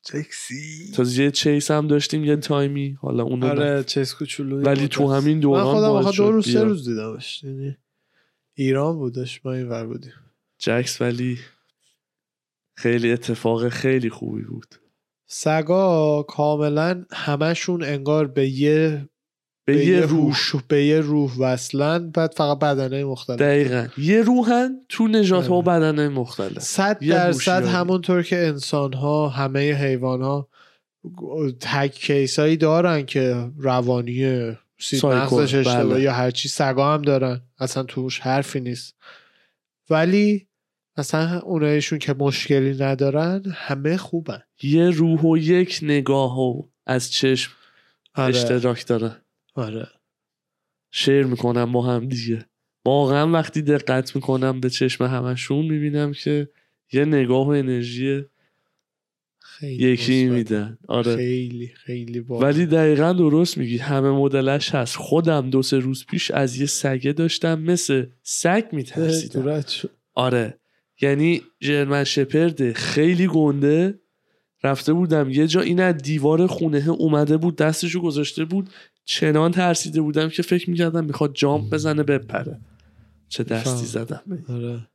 [0.05, 3.51] جکسی تا یه چیس هم داشتیم یه تایمی حالا اونو نه.
[3.51, 5.13] آره چیز کوچولویی ولی تو.
[5.13, 6.63] همین دوران من خودم دو روز سه.
[6.63, 7.77] روز دیدمش یعنی
[8.53, 10.13] ایران بودش ما این ور بودیم
[10.59, 11.39] جکس ولی
[12.75, 14.75] خیلی اتفاق خیلی خوبی بود
[15.25, 19.09] سگا کاملا همشون انگار به یه
[19.65, 20.35] به, یه روح.
[20.67, 23.39] به یه روح وصلن بعد فقط بدنه مختلف.
[23.39, 23.87] دقیقا.
[23.97, 25.65] یه روحن تو نجات ها آره.
[25.65, 26.59] بدنه مختلف.
[26.59, 27.65] صد درصد.
[27.65, 30.49] همونطور که انسان ها همه حیوان ها
[31.59, 36.01] تک کیسایی دارن که روانی سیب سایکو، مغزش اشتباه بله.
[36.01, 37.41] یا هرچی سگا هم دارن.
[37.59, 38.95] اصلا توش حرفی نیست.
[39.89, 40.47] ولی
[40.97, 44.41] مثلا اونایشون که مشکلی ندارن همه خوبن.
[44.63, 47.51] یه روح و یک نگاه و از چشم
[48.15, 48.35] آره.
[48.35, 49.22] اشتراک دارن.
[49.55, 49.87] آره.
[50.91, 52.45] شیر می‌کنم با هم دیگه.
[52.85, 56.49] واقعا وقتی دقت می‌کنم به چشم همشون می‌بینم که
[56.93, 58.25] یه نگاه و انرژی
[59.39, 60.25] خیلی یکی.
[60.25, 61.15] میدن آره.
[61.15, 63.77] خیلی خیلی با ولی دقیقا درست میگی.
[63.77, 64.95] همه مدلش هست.
[64.95, 69.63] خودم دو سه روز پیش از یه سگه داشتم مثل سگ میترسیدم.
[70.13, 70.59] آره.
[71.01, 73.99] یعنی جرمن شپرده خیلی گنده.
[74.63, 78.69] رفته بودم یه جا این از دیوار خونه اومده بود دستشو گذاشته بود.
[79.05, 82.59] چنان ترسیده بودم که فکر می‌کردم می‌خواد جامپ بزنه بپره.
[83.29, 83.85] چه دستی.
[83.85, 84.43] زدم.
[84.49, 84.87] آره.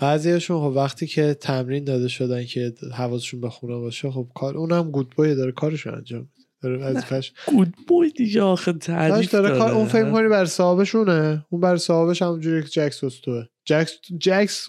[0.00, 4.90] بعضیاشون خب وقتی که تمرین داده شدن که حواسشون به خونه باشه خب کار اونم
[4.90, 6.32] گود بوی داره کارشو انجام میده.
[6.62, 11.46] داره وظیفش گود بوی دیگه آخه تعریف داره داره کار اون فکر کنی بر صاحبشونه؟
[11.50, 14.66] اون بر صاحبش همونجوری که جکس وستوه جکس جکس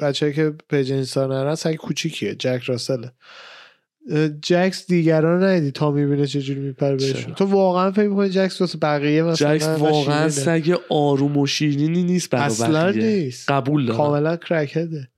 [0.00, 2.34] بچه که پیج اینستا نرن سگ کوچیکیه.
[2.34, 3.12] جک راسله.
[4.42, 8.78] جکس دیگران رو ندیدی تا می‌بینه چجوری میپره بهشون؟ تو واقعا فکر می‌کنی جکس واسه
[8.78, 13.04] بقیه مثلا جکس واقعا؟ سگ آروم و شیرینی نیست برای اصلا بقیه.
[13.04, 15.08] نیست قبول دارم کاملا کرکده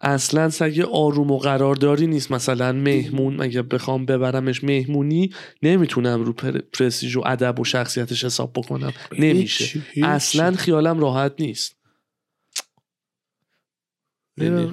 [0.00, 5.30] اصلا سگ آروم و قرارداری نیست مثلا مهمون اگه بخوام ببرمش مهمونی
[5.62, 9.80] نمی‌تونم رو پر- پرستیژ و ادب و شخصیتش حساب بکنم نمیشه.
[10.02, 11.76] اصلا خیالم راحت نیست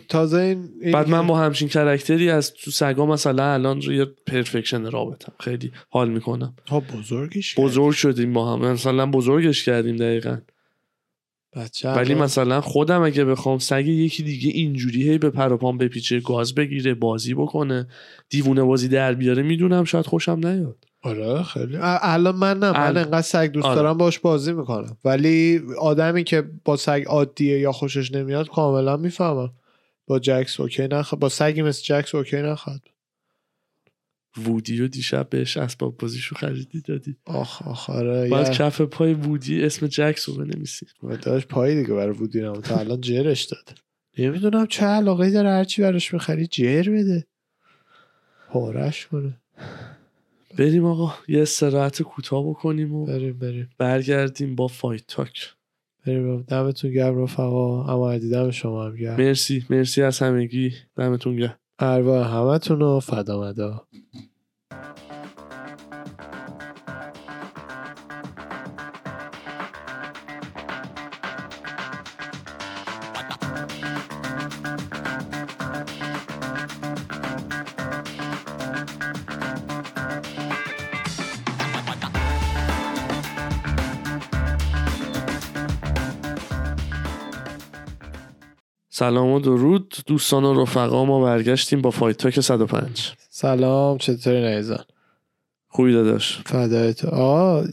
[0.08, 4.91] تازه این, این بعد من با همچین کرکتری از تو سگا مثلا الان روی پرفکشن
[4.91, 5.34] رابطم.
[5.39, 6.56] خیلی حال می‌کنم.
[6.67, 7.65] ها بزرگش کرد.
[7.65, 8.71] بزرگ شدیم با هم.
[8.71, 10.38] مثلا بزرگش کردیم دقیقا.
[11.56, 15.78] بچه ولی مثلا خودم اگه بخوام سگ یکی دیگه اینجوری هی به پر و پام
[15.78, 17.88] بپیچه گاز بگیره بازی بکنه
[18.30, 20.86] دیوونه بازی در بیاره می‌دونم شاید خوشم نیاد.
[21.02, 21.78] آره خیلی.
[21.82, 23.76] الان من نه من انقدر سگ دوست آره.
[23.76, 24.98] دارم باش بازی می‌کنم.
[25.06, 29.54] ولی آدمی که با سگ عادیه یا خوشش نمیاد کاملا می‌فهمم.
[30.08, 32.82] با جکس اوکی نخواد با سگی مثل جکس اوکی نخواد.
[34.38, 37.16] وودی رو دیشب بهش اسباب بازیشو خریدی دادی.
[37.26, 40.86] آخ آخ آره باید یه- کف پای وودی اسم جکس رو بنویسی.
[41.22, 43.78] داشت پایی دیگه برای وودی نمون تا الان جرش داد.
[44.18, 47.28] نمی‌دونم چه علاقه داره هرچی براش می‌خری جر بده.
[48.50, 49.40] پاره‌ش کنه.
[50.58, 53.70] بریم آقا یه استراحت کوتاه بکنیم و بریم بریم.
[53.78, 55.54] برگردیم با فایت تاک.
[56.06, 56.42] بریم.
[56.42, 57.84] دمتون گرم رفقا.
[57.86, 59.18] اما دم شما هم گرم.
[59.18, 60.74] مرسی مرسی از همگی.
[60.96, 61.58] دمتون گرم.
[61.80, 63.88] ارواح همتون رو فدا
[88.93, 89.95] سلام و درود.
[90.08, 94.84] دوستان و رفقا ما برگشتیم با فایت تاک 105 سلام چطوری نیزن
[95.67, 96.41] خوبی داداش.
[96.45, 97.08] فدای تو.
[97.08, 97.65] آه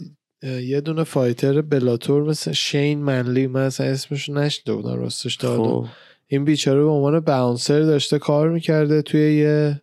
[0.42, 5.62] اه، یه دونه fighter بلاتور مثل شین منلی من اصلا اسمش نشده بودم راستش دادم
[5.64, 5.86] خب.
[6.26, 9.82] این بیچاره به عنوان bouncer داشته کار می‌کرده توی یه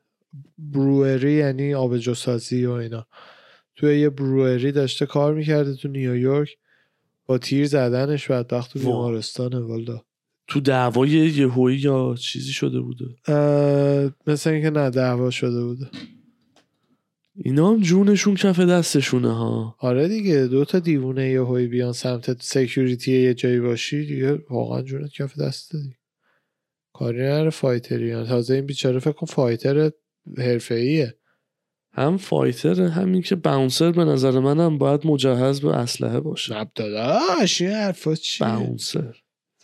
[0.58, 3.08] brewery یعنی آبجوسازی و اینا.
[3.76, 6.58] توی یه brewery داشته کار می‌کرده تو نیویورک.
[7.26, 8.80] با تیر زدنش بدبخت تو.
[8.80, 10.02] بیمارستانه والا
[10.48, 13.06] تو دعوای یهویی یا چیزی شده بوده؟
[14.28, 15.90] مثل اینکه نه دعوا شده بوده.
[17.36, 19.76] اینا هم جونشون کف دستشونه ها.
[19.80, 24.82] آره دیگه دو تا دیوونه یه هوی بیان سمت security یه جایی باشی دیگه واقعا
[24.82, 25.98] جونت کف دسته دیگه.
[26.94, 28.24] کاری نره fighter ی ها.
[28.24, 29.92] تازه این بیچاره فکر کن fighter
[30.38, 31.16] حرفه‌ایه.
[31.94, 36.60] هم fighter همین که bouncer به نظر منم باید مجهز به اسلحه باشه.
[36.60, 39.16] نه داداش این حرفا چیه؟ bouncer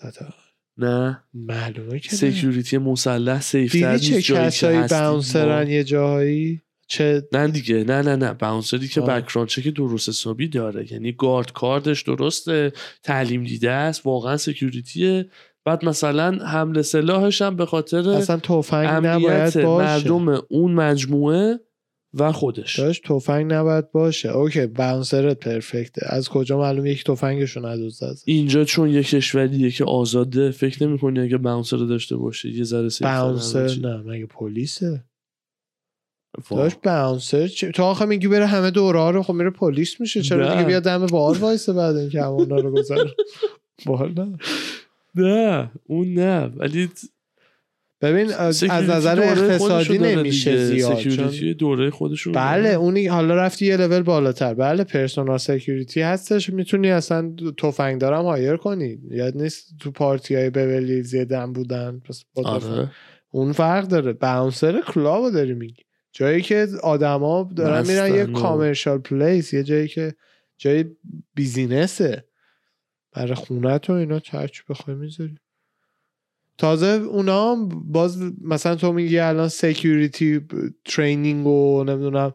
[0.02, 0.34] دادا،
[0.78, 2.16] نه معلومه که.
[2.16, 5.68] سکیوریتی مسلح سیفتر نیست چه که کسایی باونسرن.
[5.68, 9.02] یه جاهایی چه نه دیگه نه نه نه باونسری که.
[9.02, 15.30] بکراند چک درست حسابی داره یعنی گارد کاردش درسته تعلیم دیده است واقعا سکیوریتیه
[15.66, 21.60] بعد مثلا حمله سلاحش هم به خاطر اصلا تفنگ امنیت نباید باشه مردم اون مجموعه
[22.14, 28.16] و خودش داشت تفنگ نباید باشه اوکی باونسرت پرفکته از کجا معلوم یک تفنگشو ندوزده
[28.26, 33.78] اینجا چون یه کشوریه که آزاده فکر نمی‌کنی اگه باونسر داشته باشه یه ذره باونسر.
[33.82, 35.04] نه مگه پلیسه.
[36.50, 40.22] داشت باونسر چه؟ تو آخه میگی بره همه دوره ها رو خب میره پلیس میشه
[40.22, 40.52] چرا نه.
[40.52, 43.12] دیگه بیا دم بار وایسه بعد اینکه همونا رو گذاره
[43.86, 44.34] بالا
[45.16, 46.90] نه اون نه ولی
[48.02, 50.66] ببین از از نظر اقتصادی نمیشه.
[50.66, 54.54] زیاد سکیوریتی دوره خودشون بله اونی حالا رفتی یه لول بالاتر.
[54.54, 56.50] بله پرسونال سکیوریتی هستش.
[56.50, 58.98] می‌تونی اصلا تفنگ دارم هایر کنی.
[59.10, 62.02] یاد نیست تو پارتی های بولی زیدن بودن.
[62.06, 62.24] پس.
[62.36, 62.92] آره.
[63.32, 64.14] اون فرق داره.
[64.14, 65.84] bouncer club و داری میگی.
[66.14, 70.14] جایی که آدما دارن میرن یه commercial place یه جایی که
[70.58, 70.86] جای
[71.36, 72.26] business ه
[73.14, 75.38] برای خونه تو اینا church بخوای می‌ذاری.
[76.58, 80.42] تازه اونا هم باز مثلا تو میگی الان security
[80.86, 82.34] training و نمی‌دونم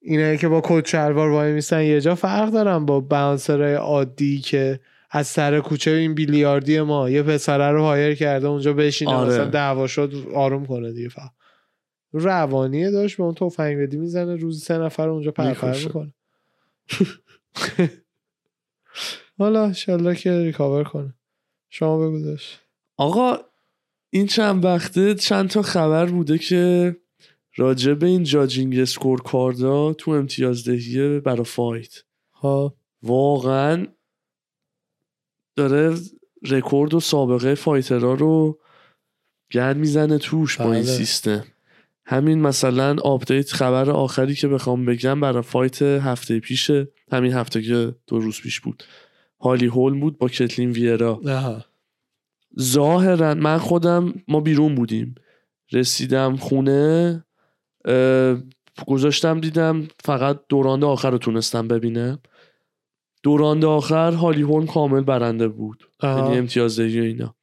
[0.00, 4.40] اینه که با کت شلوار وای میسن یه جا فرق دارن با bouncer های عادی
[4.40, 7.10] که از سر کوچه این بیلیاردی ما.
[7.10, 9.28] یه پسره رو hire کرده اونجا بشینه آره.
[9.30, 11.08] مثلا دعوا شد آروم کنه دیگه.
[11.08, 11.30] فقط
[12.12, 15.78] روانیه داشت به اون تفنگ بدی می‌زنه روزی سه نفر اونجا پرپر.
[15.84, 16.14] می‌کنه.
[19.38, 21.14] حالا انشالله که recover کنه.
[21.70, 22.61] شما بگو داشت.
[23.02, 23.38] آقا
[24.10, 26.96] این چند وقته چند تا خبر بوده که
[27.56, 32.02] راجع به این judging scorecard ا تو امتیازدهی برای fight.
[32.32, 32.74] ها.
[33.02, 33.86] واقعا
[35.56, 35.96] داره
[36.42, 38.58] رکورد و سابقه fighter ها رو
[39.52, 40.82] گند می‌زنه توش با این بله.
[40.82, 41.44] سیستم.
[42.04, 47.94] همین مثلا update خبر آخری که بخوام بگم برای fight هفته پیشه همین هفته که
[48.06, 48.84] دو روز پیش بود.
[49.40, 51.20] هالی هولم بود با کتلین ویرا.
[52.60, 55.14] ظاهرا من خودم ما بیرون بودیم.
[55.72, 57.24] رسیدم خونه
[58.86, 62.18] گذاشتم دیدم فقط دو راند آخر رو تونستم ببینم.
[63.22, 65.84] دو راند آخر هالی هولم کامل برنده بود.
[66.02, 67.34] یعنی امتیازدهی و اینا.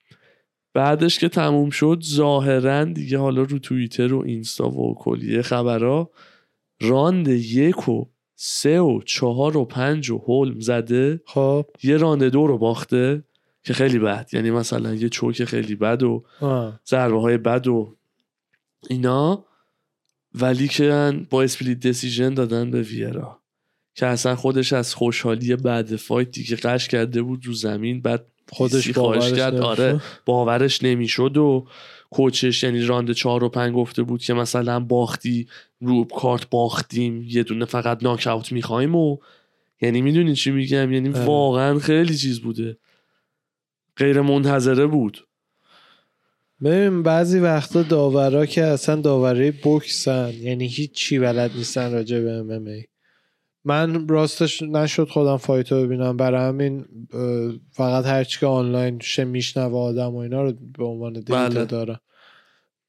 [0.74, 6.12] بعدش که تموم شد ظاهرا دیگه حالا رو توییتر و اینستا و کلیه خبرها
[6.82, 11.22] راند یک و سه و چهار و پنج و هولم زده.
[11.26, 11.66] خب.
[11.84, 13.24] یه راند دو رو باخته.
[13.64, 16.24] که خیلی بد یعنی مثلا یه choke خیلی بد و.
[16.88, 17.96] ضربه های بد و
[18.90, 19.46] اینا
[20.36, 23.40] ولی که با split decision دادن به ویرا
[23.96, 28.92] که اصلا خودش از خوشحالی بعد fight دیگه غش کرده بود رو زمین بعد خودش
[28.92, 29.56] باورش کرد.
[29.56, 31.68] آره باورش نمی‌شد و
[32.10, 35.48] کوچش یعنی راند چهار و پنج گفته بود که مثلا باختی
[35.82, 39.18] رو کارت باختیم یه دونه فقط ناکاوت می‌خوایم و
[39.82, 41.26] یعنی می‌دونی چی میگم یعنی آره.
[41.26, 42.78] واقعا خیلی چیز بوده
[44.00, 45.28] غیر منتظره بود.
[46.64, 52.32] ببین بعضی وقتا داورا که اصلا داوره بوکسن یعنی هیچ چی بلد نیستن راجع به
[52.32, 52.84] ام
[53.64, 56.18] من راستش نشد خودم fight و ببینم.
[56.18, 56.86] برای همین
[57.72, 61.66] فقط هرچی که آنلاین شه میشنوه آدم و اینا رو به عنوان data بله.
[61.66, 62.00] دارم.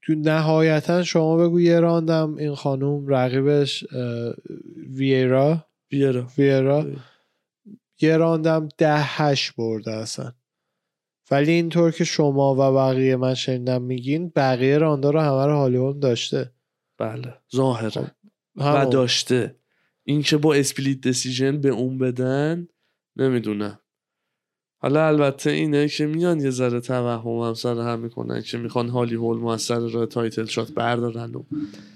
[0.03, 2.37] تو نهایتا شما بگو یه راندم.
[2.37, 3.85] این خانوم رقیبش
[4.91, 5.67] ویرا.
[5.89, 6.87] بیارا ویرا.
[8.01, 10.33] یه راندم ده هشت برده اصلا.
[11.31, 15.76] ولی اینطور که شما و بقیه من شنیدم میگین بقیه راندا رو همه رو هالی
[15.76, 16.53] هولم داشته.
[16.99, 18.05] بله ظاهرا.
[18.57, 18.91] و همون.
[18.91, 19.57] داشته.
[20.05, 22.69] این که با split decision به اون بدن
[23.17, 23.80] نمی‌دونم.
[24.83, 29.15] حالا البته اینه که میان یه ذره توهم هم سر هم می‌کنن که می‌خوان هالی
[29.15, 31.43] هولم و از سر راه title shot بردارن و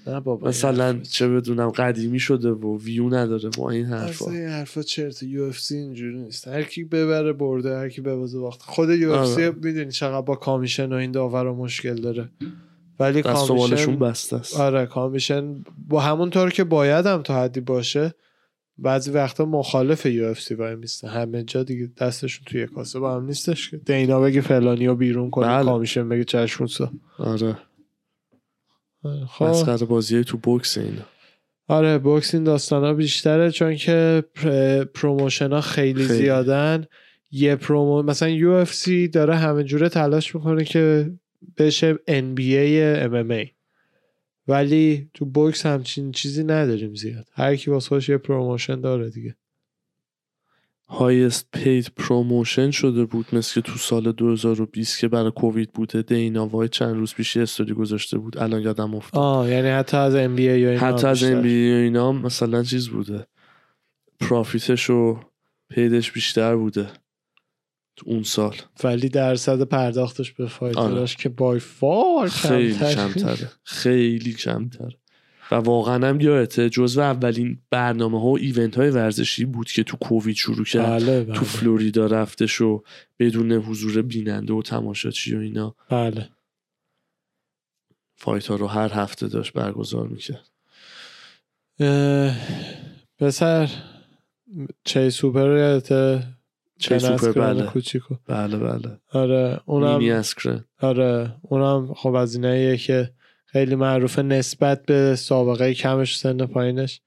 [0.07, 4.25] نه بابا مثلا چه بدونم قدیمی شده و ویو نداره با این حرفا.
[4.25, 6.49] اصلا این حرفا چرت UFC اینجوری نیست.
[6.49, 8.63] هر کی ببره برده هر کی ببازه باخت.
[8.63, 9.55] خود UFC آره.
[9.63, 12.29] می‌دونی چقدر با commission و این داورا مشکل داره.
[13.01, 14.61] ولی commission بسته است.
[14.61, 18.15] آره commission با همون طور که باید هم تا حدی باشه
[18.79, 23.71] بعضی وقتا مخالف UFC وای میسته همه جا دیگه دستشون توی کاسه با هم نیستش
[23.71, 23.77] که.
[23.77, 25.65] دینا بگه فلانی رو بیرون کنه بله.
[25.65, 27.59] commission بگه چشموسا آره.
[29.29, 29.45] خب.
[29.45, 31.03] مسخره بازی تو بوکس اینا.
[31.69, 34.85] آره بوکس این داستان ها بیشتره چون که پر...
[34.85, 36.19] promotion ها خیلی, خیلی.
[36.19, 36.85] زیادن.
[37.31, 41.13] یه promo مثلا UFC داره همه جوره تلاش می‌کنه که
[41.59, 43.54] بشه NBA MMA
[44.49, 47.29] ولی تو بوکس همچین چیزی نداریم زیاد.
[47.33, 49.37] هر کی واسه خودش یه promotion داره دیگه.
[50.89, 56.47] highest paid promotion شده بود مثل که تو سال 2020 که برای کووید بوده دینا
[56.47, 58.39] وایت چند روز پیش استوری گذاشته بود.
[58.39, 59.23] الان یادم افتاد.
[59.23, 61.43] آه یعنی حتی از NBA یا اینا حتی از بیشتر.
[61.43, 63.27] NBA و اینا مثلا چیز بوده.
[64.21, 65.21] profit ش و
[65.69, 66.89] paid ش بیشتر بوده.
[68.05, 68.57] اون سال.
[68.85, 72.29] ولی درصد پرداختش به fighter اش که by far آره.
[72.29, 73.51] خیلی کمتره.
[73.63, 74.97] خیلی کمتر
[75.51, 79.97] و واقعا هم یادته جزو اولین برنامه ها و event های ورزشی بود که تو
[79.97, 81.03] کووید شروع کرد.
[81.03, 81.35] بله بله.
[81.35, 82.83] تو فلوریدا رفتش و
[83.19, 85.77] بدون حضور بیننده و تماشاچی و اینا.
[85.91, 86.29] بله.
[88.17, 90.51] fight ها رو هر هفته داشت برگزار می‌کرد.
[93.19, 93.71] پسر
[94.85, 96.23] چیس هوپر رو یادته؟
[96.89, 97.67] چیس هوپر بله.
[97.67, 98.15] کوچیکو.
[98.27, 98.99] بله بله.
[99.13, 100.23] آره اونم
[100.81, 103.11] آره اونم خب از ایناییه که
[103.47, 107.01] خیلی معروفه نسبت به سابقه کمش سن پایینش.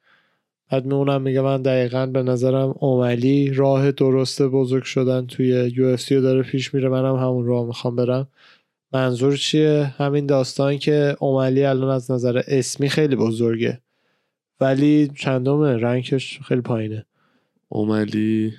[0.72, 6.12] بعد می اونم میگه من دقیقا به نظرم اوملی راه درست بزرگ شدن توی UFC
[6.12, 6.90] رو داره پیش میره.
[6.90, 8.28] منم همون راه می‌خوام برم.
[8.94, 13.82] منظور چیه؟ همین داستان که اوملی الان از نظر اسمی خیلی بزرگه.
[14.60, 17.06] ولی چندمه؟ rank ش خیلی پایینه.
[17.70, 18.54] اوملی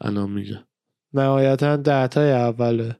[0.00, 0.64] الان میگه.
[1.12, 2.96] نهایتا دهتای اوله.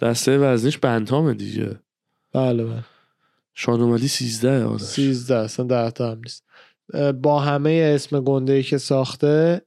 [0.00, 1.80] دسته وزنیش bantam ه دیگه.
[2.32, 2.84] بله بله.
[3.54, 6.44] شان اوملی سیزده آره سیزده اصلا ده تا هم نیست.
[7.22, 9.62] با همه اسم گنده ای که ساخته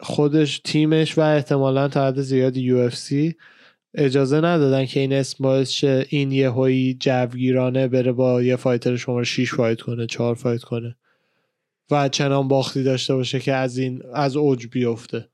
[0.00, 3.36] خودش تیمش و احتمالا تا حد زیادی UFC
[3.94, 9.24] اجازه ندادن که این اسم باعث شه این یهویی جوگیرانه بره با یه fighter شماره
[9.24, 10.96] 6 fight کنه چهار fight کنه.
[11.90, 15.28] و چنان باختی داشته باشه که از این از اوج بیفته.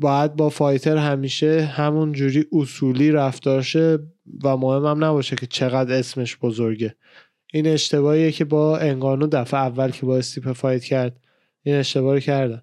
[0.00, 3.98] باید با fighter همیشه همون جوری اصولی رفتار شه
[4.44, 6.94] و مهم هم نباشه که چقدر اسمش بزرگه.
[7.52, 11.20] این اشتباهیه که با انگانو دفعه اول که با استیپ fight کرد
[11.62, 12.62] این اشتباه رو کردن.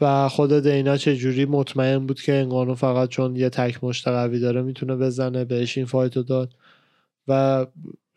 [0.00, 4.40] و خود دینا چه جوری مطمئن بود که انگانو فقط چون یه تک مشت قوی
[4.40, 6.54] داره می‌تونه بزنه بهش این fight رو داد
[7.28, 7.66] و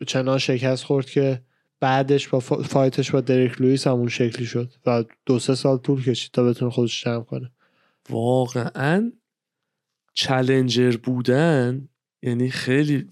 [0.06, 1.40] چنان شکست خورد که
[1.80, 5.78] بعدش با فا- fight ش با دریک لوئیس همون شکلی شد و دو سه سال
[5.78, 7.52] طول کشید تا بتونه خودش جمع کنه.
[8.10, 9.12] واقعا
[10.14, 11.88] challenger بودن
[12.22, 13.08] یعنی خیلی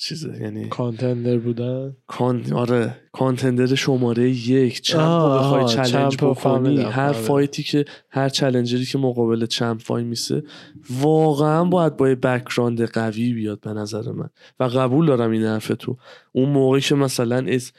[0.00, 2.52] چیزه یعنی contender بودن؟ کان...
[2.52, 7.12] آره contender شماره یک آه، بار بخوای challenge champ رو بکنی فهمیدم، هر آره.
[7.12, 10.42] fight ی که هر challenger ی که مقابل champ وای میسه
[10.90, 14.28] واقعا باید با یه background قوی بیاد به نظر من.
[14.60, 15.96] و قبول دارم این حرف تو
[16.32, 17.72] اون موقعی که مثلا از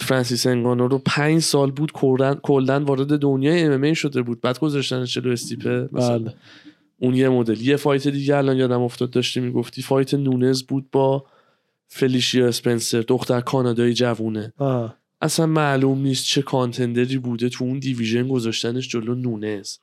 [0.00, 1.92] فرانسیس انگانو رو پنج سال بود
[2.42, 4.40] کلن وارد دنیای MMA شده بود.
[4.40, 6.18] بعد گذاشتنش جلو استیپه مثلا.
[6.18, 6.34] بله.
[6.98, 7.60] اون یه مدل.
[7.60, 9.82] یه fight دیگه الان یادم افتاد داشتی می‌گفتی.
[9.82, 11.24] fight نونز بود با
[11.94, 14.52] فلیشیا اسپنسر دختر کانادایی جوونه.
[14.56, 14.96] آه.
[15.20, 19.76] اصلا معلوم نیست چه contender ی بوده تو اون division گذاشتنش جلو نونز.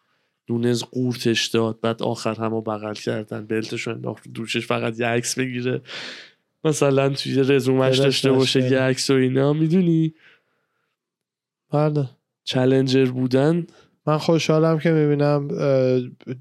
[0.50, 5.40] نونز قورتش داد بعد آخر همو بغل کردن بلتش رو انداخت دوشش فقط یه عکس
[5.40, 5.82] بگیره.
[6.64, 8.72] مثلا توی رزومش داشته باشه.
[8.72, 10.14] یه عکس و اینا می‌دونی؟
[11.72, 12.10] بله.
[12.44, 13.68] چلنجر بودن.
[14.08, 15.48] من خوشحالم که می‌بینم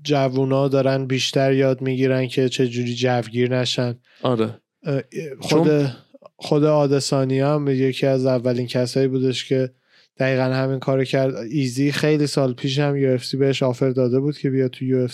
[0.04, 3.98] جوونا دارن بیشتر یاد می‌گیرن که چه جوری جوگیر نشن.
[4.22, 4.60] آره.
[5.40, 5.68] خود
[6.36, 9.70] خود آدسانی هم یکی از اولین کسایی بودش که
[10.18, 11.34] دقیقا همین کارو کرد.
[11.36, 15.08] ایزی خیلی سال پیش هم UFC بهش offer داده بود که بیا تو UFC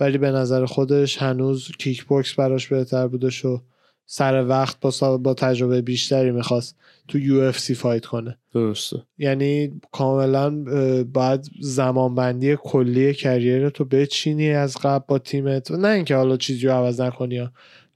[0.00, 3.62] ولی به نظر خودش هنوز kickbox براش بهتر بودش و
[4.06, 6.76] سر وقت با, با تجربه بیشتری می‌خواست
[7.08, 8.38] تو UFC fight کنه.
[8.54, 8.96] درسته.
[9.18, 10.64] یعنی کاملا
[11.04, 15.70] باید زمانبندی کلی career تو بچینی از قبل با تیمت.
[15.70, 17.48] نه اینکه حالا چیزی رو عوض نکنی.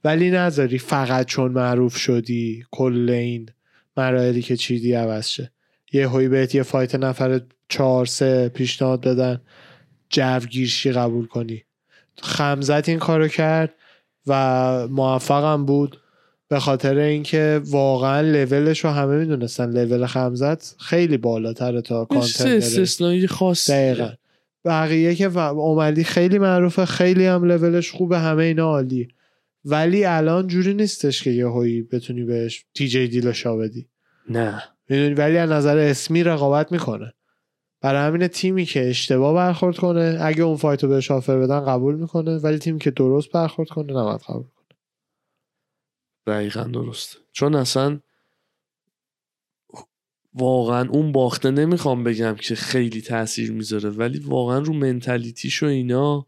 [0.04, 3.48] ولی نذاری فقط چون معروف شدی کل این
[3.96, 5.52] مراحلی که چیدی عوض شه.
[5.92, 9.40] یه هایی بهت یه فایت نفر چهار سه پیشنهاد بدن
[10.10, 11.62] جوگیرشی قبول کنی.
[12.22, 13.74] خمزت این کارو کرد
[14.26, 15.98] و موفقم بود.
[16.48, 19.70] به خاطر اینکه واقعا لولش رو همه می‌دونستن.
[19.70, 24.12] لول خمزت خیلی بالاتره تا استثنایی خاص دقیقا.
[24.64, 29.08] بقیه که اومدی خیلی معروفه خیلی هم لولش خوبه همه اینا عالی
[29.64, 33.88] ولی الان جوری نیستش که یه هایی بتونی بهش تی جی دیل شا بدی.
[34.28, 34.62] نه.
[34.88, 37.12] می‌دونی؟ ولی از نظر اسمی رقابت می‌کنه.
[37.80, 42.38] برای همین تیمی که اشتباه برخورد کنه اگه اون فایتو بهش آفر بدن قبول می‌کنه
[42.38, 44.78] ولی تیمی که درست برخورد کنه نباید قبول کنه.
[46.26, 47.18] دقیقا درسته.
[47.32, 48.00] چون اصلا
[50.34, 56.26] واقعا اون باخته نمی‌خوام بگم که خیلی تاثیر می‌ذاره ولی واقعا رو منتالیتیش و اینا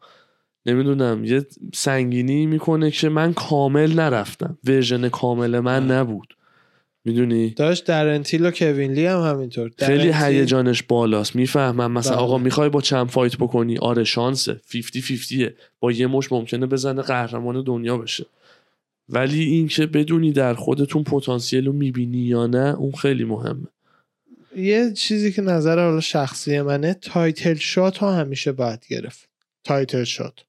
[0.66, 4.58] نمی‌دونم یه سنگینی می‌کنه که من کامل نرفتم.
[4.64, 6.36] version کامل من نبود.
[7.04, 9.70] می‌دونی؟ داشت دارن تیل و کوین لی هم همینطور.
[9.78, 11.36] خیلی هیجانش بالاست.
[11.36, 12.22] می‌فهمم مثلا بله.
[12.22, 14.52] آقا می‌خوای با چند fight بکنی؟ آره شانسه.
[14.72, 15.50] 50 50
[15.80, 18.26] با یه مشت ممکنه بزنه قهرمان دنیا بشه.
[19.08, 23.66] ولی این که بدونی در خودتون پتانسیل رو می‌بینی یا نه اون خیلی مهمه.
[24.56, 29.28] یه چیزی که نظر حالا شخصی منه title shot ها همیشه باید گرفت.
[29.64, 30.44] title shot.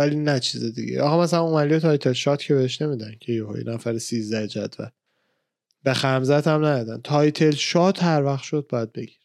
[0.00, 1.02] ولی نه چیز دیگه.
[1.02, 4.88] آقا مثلا اومالی title shot که بهش نمیدن که یه نفر 13 جدول.
[5.82, 7.00] به خمزات هم ندادن.
[7.04, 9.18] title shot هر وقت شد باید بگیر.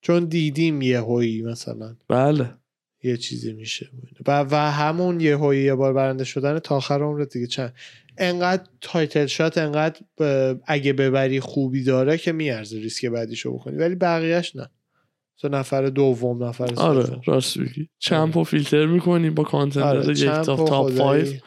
[0.00, 1.96] چون دیدیم یه هویی مثلا.
[2.08, 2.54] بله.
[3.02, 3.90] یه چیزی میشه.
[4.26, 7.74] و, و همون یه هویی یه بار برنده شدن تا آخر عمرت دیگه چند.
[8.18, 10.00] انقدر title shot انقدر
[10.66, 13.76] اگه ببری خوبی داره که میارزه ریسک بعدیشو بکنی.
[13.76, 14.70] ولی بقیهش نه.
[15.44, 17.20] نفر دوم نفر آره سوم.
[17.26, 21.22] راست بگی چمپ و فیلتر می‌کنی با کانتندر آره، یک تاپ خدایی.
[21.24, 21.40] 5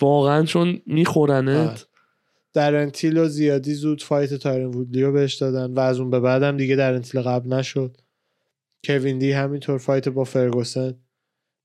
[0.00, 0.82] واقعا چون آره.
[0.86, 1.86] میخورنت
[2.54, 6.76] درنتیل و زیادی زود فایت تایرن وودلیو بهش دادن و از اون به بعدم دیگه
[6.76, 7.96] درنتیل قبل نشد.
[8.84, 10.94] کوین دی همینطور فایت با فرگوسن.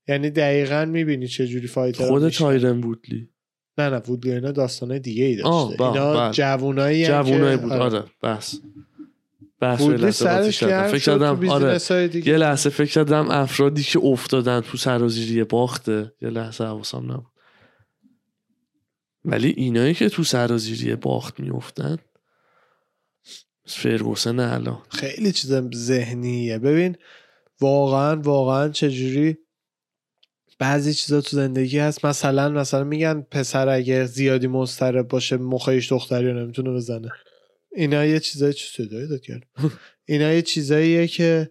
[0.08, 3.28] یعنی دقیقا می‌بینی چه جوری فایت خود تایرن بودلی
[3.78, 6.32] نه نه وودلی اینا داستانه دیگه ای داشته با- اینا بله.
[6.32, 8.60] جوونایی جوونای بود آره بس.
[9.60, 10.50] بحث لحظه
[10.88, 11.80] فکر کردم آره.
[12.14, 16.12] یه لحظه فکر کردم افرادی که افتادن تو سرازیری باخته.
[16.22, 17.32] یه لحظه حواسم نبود.
[19.24, 21.96] ولی اینایی که تو سرازیری باخت میافتن
[23.66, 26.58] فرگوسن الان خیلی چیز ذهنیه.
[26.58, 26.96] ببین
[27.60, 29.36] واقعا واقعا چجوری
[30.58, 32.04] بعضی چیزا تو زندگی هست.
[32.04, 37.10] مثلا مثلا میگن پسر اگه زیادی مضطرب باشه مخیش دختری رو نمی‌تونه بزنه.
[37.74, 39.42] اینا یه چیزای چی صدایی داد کرد؟
[40.04, 41.50] اینا یه چیزاییه که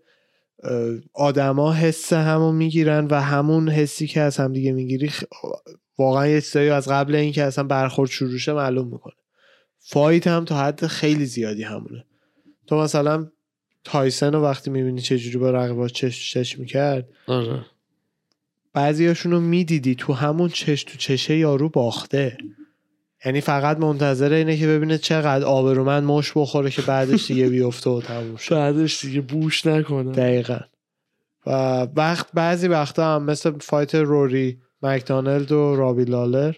[1.14, 5.12] آدما حس همو می‌گیرن و همون حسی که از هم دیگه می‌گیری
[5.98, 9.14] واقعا یه چیزایی از قبل اینکه اصلا برخورد شروع شه معلوم می‌کنه.
[9.80, 12.06] فایت هم تا حد خیلی زیادی همونه.
[12.68, 13.28] تو مثلا
[13.84, 17.66] تایسن رو وقتی می‌بینی چجوری با رقیباش چش چش می‌کرد؟ آره.
[18.74, 22.38] بعضیاشون رو می‌دیدی تو همون چش تو چشه یارو باخته.
[23.26, 28.02] یعنی فقط منتظر اینه که ببینه چقدر آبرومند مشت بخوره که بعدش دیگه بیفته و
[28.02, 28.56] تموم شه.
[28.56, 30.12] بعدش دیگه بوش نکنه.
[30.12, 30.60] دقیقا.
[31.48, 31.52] و
[31.96, 36.54] وقت بعضی وقتا هم مثل fight روری مکدانلد و رابی لالر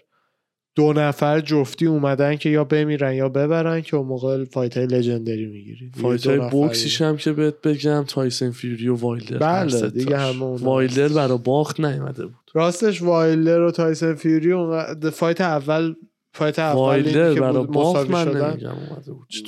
[0.74, 5.46] دو نفر جفتی اومدن که یا بمیرن یا ببرن که اون موقع fight های legendary
[5.46, 9.38] می‌گیری fight های بوکسیش هم که بهت بگم تایسن فیوری و وایلدر.
[9.38, 12.50] بله دیگه همه اون وایلدر برا باخت نیومده بود.
[12.54, 15.94] راستش وایلدر و تایسن فیوری اون fight اول
[16.36, 18.50] fight اول وایلدر که بود باخت مساوی من شدن.
[18.50, 18.76] نمیگم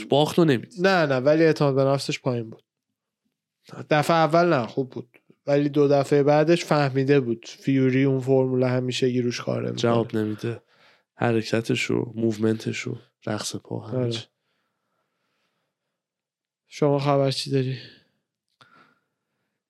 [0.08, 2.62] باخت رو نمیدی نه نه ولی اعتماد به نفسش پایین بود.
[3.90, 5.08] دفعه اول نه خوب بود.
[5.46, 7.46] ولی دو دفعه بعدش فهمیده بود.
[7.48, 10.62] فیوری اون فرمول همیشه روش کار جواب نمیده.
[11.14, 14.16] حرکتش و movement ش و رقص پا همه آره.
[16.68, 17.78] شما خبر چی داری؟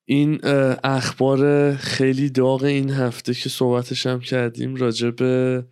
[0.05, 0.41] این
[0.85, 5.65] اخبار خیلی داغ این هفته که صحبتش هم کردیم راجع به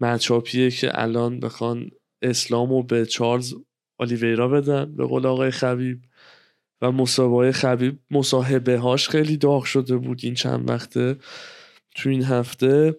[0.00, 1.90] مچاپیه که الان بخوان
[2.22, 3.54] اسلام رو به چارلز
[3.98, 6.00] آلیویرا بدن به قول آقای خبیب.
[6.82, 11.16] و مسابقه خبیب مصاحبه هاش خیلی داغ شده بود این چند وقته.
[11.94, 12.96] تو این هفته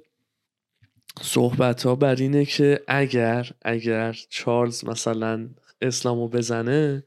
[1.21, 5.49] صحبت ها بر اینه که اگر اگر چارلز مثلا
[5.81, 7.03] اسلامو بزنه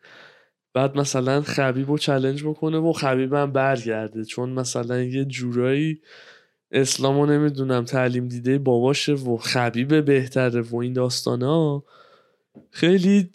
[0.74, 4.24] بعد مثلا خبیب رو challenge بکنه و خبیب هم برگرده.
[4.24, 6.00] چون مثلا یه جورایی
[6.70, 11.84] اسلامو نمی‌دونم تعلیم دیده باباشه و خبیب بهتره و این داستانا
[12.70, 13.30] خیلی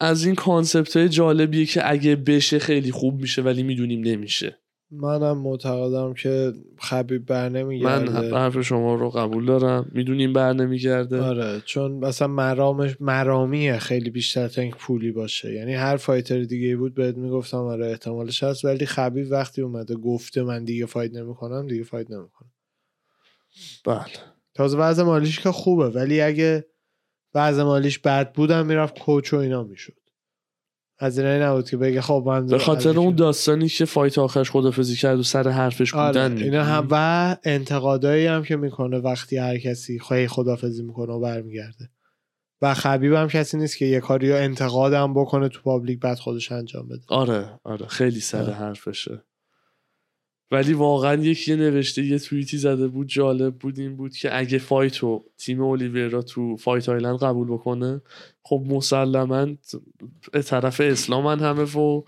[0.00, 4.59] از این concept های جالبیه که اگه بشه خیلی خوب میشه ولی می‌دونیم نمیشه.
[4.92, 9.90] منم معتقدم که خبیب بر من نمیگرده حرف شما رو قبول دارم.
[9.92, 11.20] می‌دونیم بر نمیگرده.
[11.20, 15.54] آره چون مثلا مرامش مرامیه خیلی بیشتر تا اینکه پولی باشه.
[15.54, 18.64] یعنی هر fighter دیگه بود بهت می‌گفتم آره احتمالش هست.
[18.64, 22.50] ولی خبیب وقتی اومده گفته من دیگه fight نمی‌کنم دیگه fight نمی‌کنم.
[23.84, 24.04] بله.
[24.54, 25.88] تازه وضع مالیش که خوبه.
[25.88, 26.66] ولی اگه
[27.34, 29.99] وضع مالیش بد بودم می‌رفت coach و اینا می‌شد.
[31.00, 34.96] از اینایی نبود که بگه خب من به خاطر اون داستانی که fight آخرش خدافزی
[34.96, 39.58] کرد و سر حرفش آره بودن اینا هم و انتقادایی هم که می‌کنه وقتی هر
[39.58, 41.90] کسی خواهی خدافزی می‌کنه و برمیگرده.
[42.62, 46.18] و خبیب هم کسی نیست که یه کاری رو انتقاد هم بکنه تو public بعد
[46.18, 47.02] خودش انجام بده.
[47.08, 48.52] آره آره خیلی سر آره.
[48.52, 49.24] حرفشه.
[50.50, 54.98] ولی واقعا یکی نوشته یه توییتی زده بود جالب بود این بود که اگه fight
[54.98, 58.00] رو تیم اولیویرا تو Fight Island قبول بکنه
[58.42, 59.48] خب مسلما
[60.46, 62.02] طرف اسلام هم همه و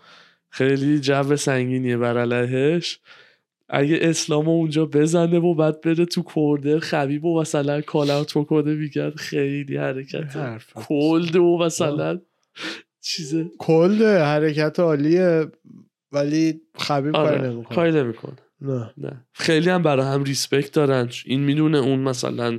[0.51, 3.01] خیلی جو سنگینیه بر علیهش.
[3.69, 8.39] اگه اسلام رو اونجا بزنه و بعد بره تو corner خبیب و مثلا call out
[8.39, 10.37] بکنه میگن خیلی حرکت
[10.75, 12.21] cold و مثلا
[13.01, 13.51] چیزه.
[13.59, 15.47] cold حرکت عالیه
[16.13, 17.77] ولی خبیب کاری آره نمی‌کنه.
[17.77, 18.37] کاری نمی‌کنه.
[18.61, 18.91] نه.
[18.97, 19.27] نه.
[19.33, 21.09] خیلی هم برای هم respect دارن.
[21.27, 22.59] این می‌دونه اون مثلا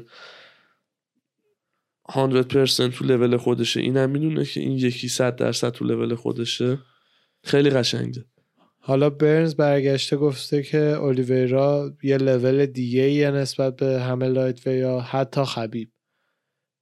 [2.10, 3.80] 100% تو لول خودشه.
[3.80, 6.80] این هم می‌دونه که این یکی صد درصد تو لول خودشه.
[7.44, 8.26] خیلی قشنگه.
[8.80, 15.00] حالا برنز برگشته گفته که اولیویرا یه لول دیگه یه نسبت به همه light یا
[15.00, 15.92] حتی خبیب.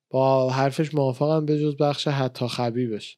[0.09, 3.17] با حرفش موافقم به جز بخش حتی خبیبش.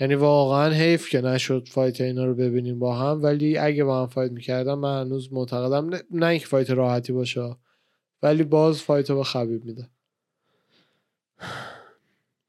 [0.00, 4.06] یعنی واقعا حیف که نشد fight اینا رو ببینیم با هم ولی اگه با هم
[4.06, 7.56] fight می‌کردم من هنوز معتقدم نه, نه اینکه fight راحتی باشه
[8.22, 9.90] ولی باز fight رو به خبیب میده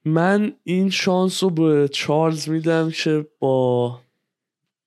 [0.05, 3.99] من این شانس رو به چارلز میدم که با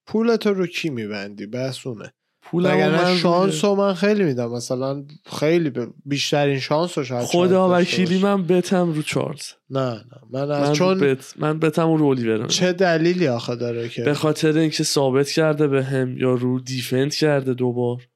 [0.07, 4.51] پولتو رو کی میبندی؟ وگرنه من شانس رو من خیلی میدم.
[4.53, 5.05] مثلا
[5.41, 8.19] خیلی ب- بیشترین شانس رو شاید خدا وکیلی.
[8.19, 9.53] من بتم رو چارلز.
[9.71, 10.05] نه نه.
[10.31, 14.15] من از من چون بت من بتم رو اولیور چه دلیلی آخه داره که؟ به
[14.15, 18.09] خاطر اینکه ثابت کرده به هم یا رو دیفند کرده دوبار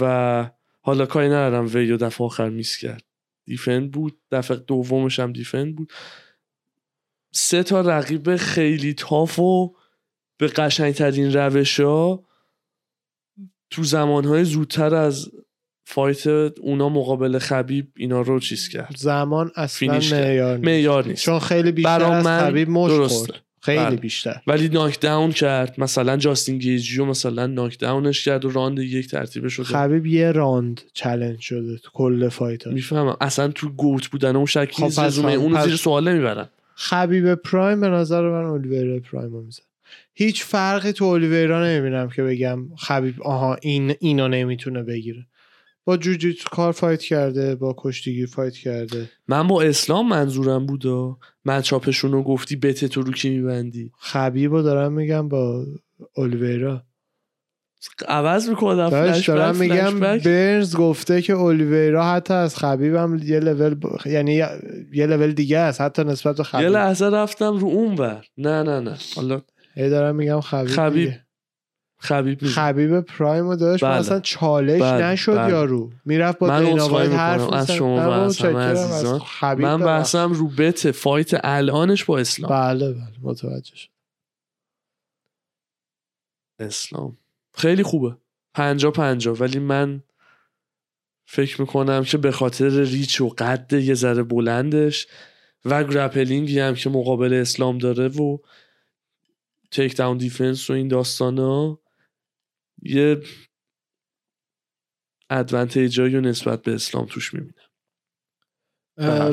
[0.00, 0.50] و
[0.80, 3.02] حالا کاری ندارم وی و دفعه آخر میس کرد.
[3.48, 5.92] دیفند بود دفعه دومش هم دیفند بود.
[7.32, 9.74] سه تا رقیب خیلی تاف و
[10.38, 12.24] به قشنگترین روش ها
[13.70, 15.30] تو زمانهای زودتر از
[15.84, 18.96] fight اونا مقابل خبیب اینا رو چیز کرد.
[18.96, 19.92] زمان اصلا.
[20.58, 21.08] معیار نیست.
[21.08, 21.24] نیست.
[21.24, 23.32] چون خیلی بیشتر از خبیب درسته.
[23.32, 23.47] خورد.
[23.60, 23.96] خیلی بله.
[23.96, 24.40] بیشتر.
[24.46, 25.74] ولی knock down کرد.
[25.78, 30.32] مثلا جاستین گیجیو مثلا knock down ش کرد و round یک ترتیبه شده خبیب یه
[30.32, 33.16] round challenge شده تو کل fight می‌فهمم.
[33.20, 37.34] اصلا تو GOAT بودن اون شک خب نیست رزومه اونو پس- زیر سوال نمی‌برن خبیب
[37.34, 39.62] prime به نظر من اولیویرا prime رو میزن
[40.14, 45.26] هیچ فرقی تو اولیویرا نمی‌بینم که بگم خبیب آها این اینو نمی‌تونه بگیره.
[45.88, 49.10] با جوجیتسو کار فایت کرده با کشتیگیر فایت کرده.
[49.28, 54.52] من با اسلام منظورم بودا من چاپشون رو گفتی بته تو رو کی میبندی؟ خبیب
[54.52, 55.64] رو دارم میگم با
[56.16, 56.82] اولیویرا.
[58.08, 63.74] عوض می‌کنم داشت دارم میگم برنز گفته که اولیویرا حتی از خبیب هم یه لول
[63.74, 64.06] ب...
[64.06, 64.34] یعنی
[64.92, 66.62] یه لول دیگه است حتی نسبت به خبیب.
[66.62, 68.96] یه لحظه رفتم رو اون بر نه نه نه.
[69.16, 69.42] حالا
[69.74, 71.24] هی دارم میگم خبیب خبیب دیگه.
[72.00, 72.44] خبیب.
[72.44, 73.94] خبیب پرایم رو داشت بله.
[73.94, 75.04] اصلا چالش بله.
[75.04, 75.50] نشد بله.
[75.50, 77.70] یارو می‌رفت با من دینا وایت حرف از.
[77.70, 79.18] شما و از همه عزیزان.
[79.18, 79.78] خبیب من.
[79.78, 83.88] بحثم رو بت فایت الانش با اسلام بله بله متوجه شد
[86.58, 87.16] اسلام
[87.54, 88.16] خیلی خوبه
[88.54, 90.02] پنجا پنجا ولی من
[91.26, 95.06] فکر می‌کنم که به خاطر ریچ و قد یه ذره بلندش
[95.64, 98.38] و grappling ی هم که مقابل اسلام داره و
[99.70, 101.80] takedown defense و این داستان ها
[102.82, 103.22] یه
[105.30, 107.52] advantage ایی رو نسبت به اسلام توش می‌بینم.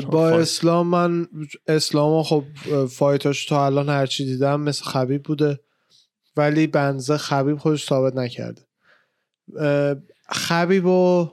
[0.00, 0.40] فایت.
[0.40, 1.28] اسلام من
[1.66, 2.44] اسلام خب
[2.86, 5.60] fight اش تا الان هرچی دیدم مثل خبیب بوده
[6.36, 8.62] ولی بنزه خبیب خودش ثابت نکرده.
[10.28, 11.30] خبیب و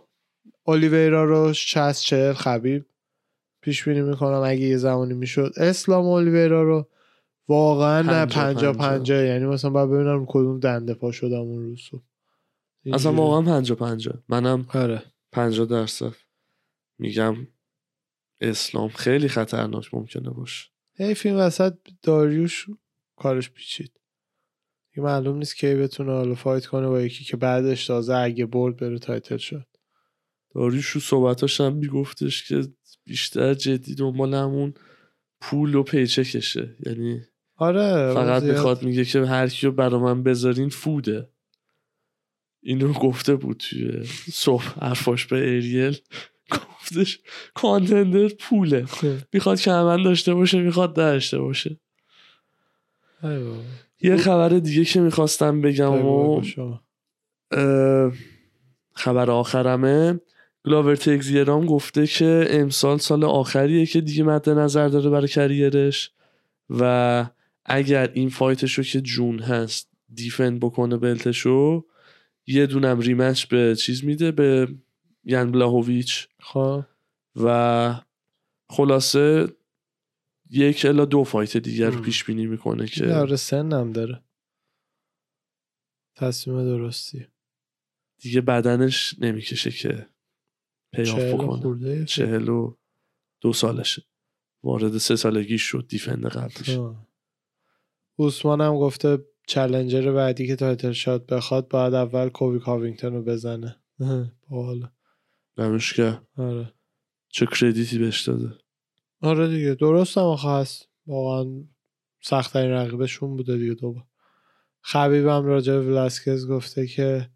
[0.63, 2.85] اولیویرا رو 60 40 خبیب
[3.61, 5.53] پیش بینی می‌کنم اگه یه زمانی می‌شد.
[5.57, 6.89] اسلام و اولیویرا رو
[7.47, 11.79] واقعا نه پنجا پنجا یعنی مثلا باید ببینم کدوم دنده پا شدم اون روز.
[11.81, 12.01] اصلا
[12.83, 13.15] اینجوری.
[13.15, 15.03] واقعا پنجا پنجا منم آره.
[15.31, 16.13] پنجا درصد.
[16.99, 17.47] میگم
[18.41, 20.69] اسلام خیلی خطرناک ممکنه باشه.
[20.95, 22.67] حیف این وسط داریوش
[23.15, 23.99] کارش پیچید.
[24.89, 28.77] دیگه معلوم نیست کی بتونه حالا fight کنه با یکی که بعدش تازه اگه برد
[28.77, 29.67] بره title shot.
[30.55, 32.67] داریوش رو صحبتاش هم میگفتش که
[33.05, 34.73] بیشتر جدی دنبال همون
[35.41, 36.75] پول و پیچکشه.
[36.85, 37.21] یعنی
[37.57, 38.43] آره فقط.
[38.43, 41.29] می‌خواد میگه که هر کیو برا من بذارین فوده.
[42.61, 45.97] اینو گفته بود توی صبح حرفاش به اریل
[46.51, 47.19] گفتش
[47.53, 48.85] کانتندر پوله.
[49.33, 51.79] می‌خواد که من داشته باشه می‌خواد داشته باشه.
[54.01, 56.41] یه خبر دیگه که می‌خواستم بگم و
[58.93, 60.19] خبر آخرمه.
[60.65, 66.11] گلاور تشیرام گفته که امسال سال آخریه که دیگه مد نظر داره برای career ش
[66.69, 67.25] و
[67.65, 71.87] اگر این fight شو که جون هست defend بکنه belt شو
[72.47, 74.75] یه دونم rematch به چیز میده به
[75.23, 76.85] یان بلاهویچ خب.
[77.35, 78.01] و
[78.69, 79.47] خلاصه
[80.49, 82.01] یک الا دو fight دیگر رو.
[82.01, 84.23] پیش بینی می‌کنه که آره سنم داره.
[86.15, 87.27] تصمیم درستی.
[88.21, 90.09] دیگه بدنش نمی‌کشه که
[90.93, 92.05] پیاف بکنه.
[92.05, 92.77] چهل و
[93.41, 94.03] دو سالشه.
[94.63, 96.69] وارد سه سالگی شد دیفند قبلش.
[96.69, 97.12] آه.
[98.15, 103.75] اوسمان هم گفته چلنجر بعدی که تایتل شات بخواد باید اول کوبی کاوینگتون رو بزنه.
[104.49, 104.91] باحاله.
[105.57, 106.21] نمیش که.
[106.37, 106.73] آره.
[107.27, 108.53] چه کردیتی بهش داده؟
[109.21, 109.75] آره دیگه.
[109.75, 110.89] درست هم هست.
[111.07, 111.63] واقعا
[112.21, 114.03] سختترین رقیبشون بوده دیگه دوبار
[114.81, 117.29] خبیب هم راجع ولاسکز گفته که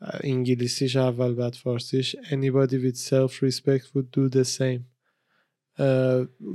[0.00, 2.16] انگلیسیش اول بعد فارسیش.
[2.16, 4.91] Anybody with self respect would do the same.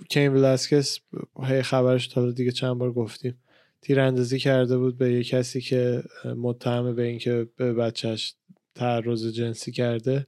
[0.09, 0.99] کین ولاسکز
[1.43, 3.37] هی خبرش تا دیگه چند بار گفتیم.
[3.81, 8.35] تیراندازی کرده بود به یه کسی که متهم به اینکه به بچهش
[8.75, 10.27] تعرض جنسی کرده.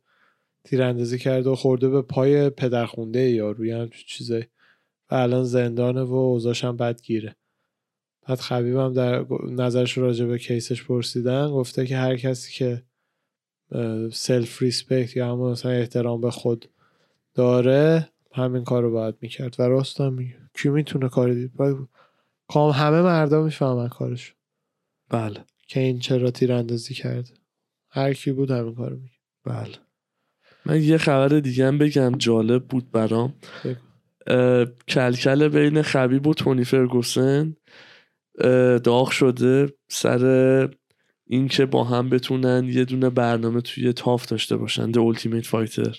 [0.64, 4.46] تیراندازی کرده و خورده به پای پدرخونده یارو یه همچین چیزایی
[5.12, 7.36] و الان زندانه و اوضاعش هم بدگیره
[8.28, 12.84] بعد خبیب هم در نظرش راجع به case ش پرسیدن گفته که هر کسی که
[14.12, 16.70] self respect یا همون مثلا احترام به خود
[17.36, 20.38] داره همین کار رو باید می‌کرد و راست هم میگه.
[20.54, 21.52] کی می‌تونه کاری دید؟
[22.48, 24.36] کام همه مردا می‌فهمن کارش
[25.10, 25.46] بله.
[25.68, 27.34] که این چرا تیراندازی کرده.
[27.92, 29.76] هر کی بود همین کارو میگه بله.
[30.66, 33.34] من یه خبر دیگه هم بگم جالب بود برام.
[34.88, 37.56] کلکل بین خبیب و تونی فرگوسن
[38.84, 40.70] داغ شده سر
[41.32, 45.98] اینکه با هم بتونن یه دونه برنامه توی تاف داشته باشن The Ultimate Fighter.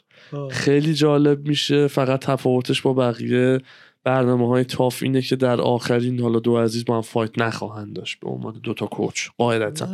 [0.50, 3.60] خیلی جالب میشه فقط تفاوتش با بقیه
[4.04, 8.20] برنامه های تاف اینه که در آخرین حالا دو عزیز با هم فایت نخواهند داشت
[8.20, 9.88] به عنوان دوتا کوچ قاعدتا.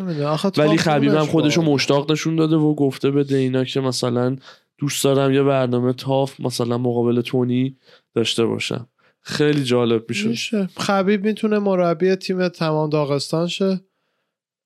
[0.57, 4.37] ولی خبیب هم خودش خودشو مشتاق نشون داده و گفته به دینا که مثلا
[4.79, 7.77] دوست دارم یه برنامه TUF مثلا مقابل تونی
[8.15, 8.89] داشته باشم.
[9.23, 10.29] خیلی جالب میشه.
[10.29, 10.69] میشه.
[10.77, 13.81] خبیب می‌تونه مربی تیم تمام داغستان شه.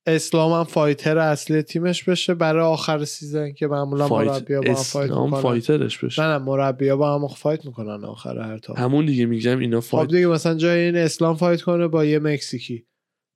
[0.06, 4.74] اسلام هم fighter اصلی تیمش بشه برای آخر season که معمولا fight مربی با هم
[4.74, 5.40] fight اسلام می‌کنن.
[5.42, 6.22] fighter ش بشه.
[6.22, 9.86] نه نه مربی با هم fight می‌کنن آخر هر تا همون دیگه میگم اینا خب
[9.86, 12.86] fight دیگه مثلا جای این اسلام fight کنه با یه مکزیکی.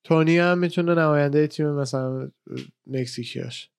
[0.04, 2.30] تونی هم می‌تونه نماینده تیم مثلا
[2.86, 3.70] مکزیکیاش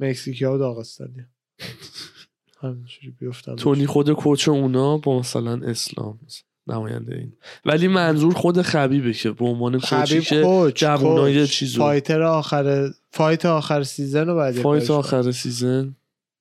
[0.00, 1.26] مکزیکی ها و داغستانی
[2.62, 6.20] همینجوری بیفتن تونی خود coach اونا با مثلا اسلام.
[6.66, 7.32] نماینده این.
[7.64, 11.50] ولی منظور خود خبیبه که به عنوان coach ی که جوانای coach.
[11.50, 11.80] چیزو.
[11.80, 15.96] fighter آخر fight آخر season رو بعد fight آخر season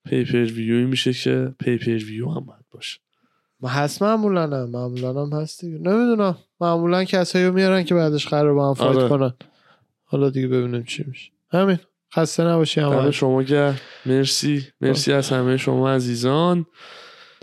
[0.05, 2.99] pay-per-view ی میشه که pay-per-view هم باید باشه.
[3.61, 3.72] کنه.
[3.72, 5.78] هست معمولا هم معمولا هم هست دیگه.
[5.78, 6.38] نمی‌دونم.
[6.61, 9.09] معمولا کسایی رو میارن که بعدش قرار با هم fight آره.
[9.09, 9.34] کنن.
[10.05, 11.32] حالا دیگه ببینیم چی میشه.
[11.51, 11.80] همین.
[12.15, 13.11] خسته نباشی همه.
[13.11, 13.80] شما گرم.
[14.05, 14.67] مرسی.
[14.82, 16.65] مرسی از همه شما عزیزان.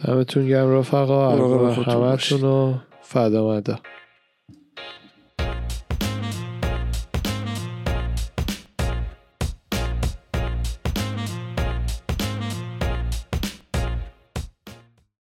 [0.04, 1.36] دمتون گرم رفقا.
[1.36, 3.60] مراقب خودتون همتون رو فدا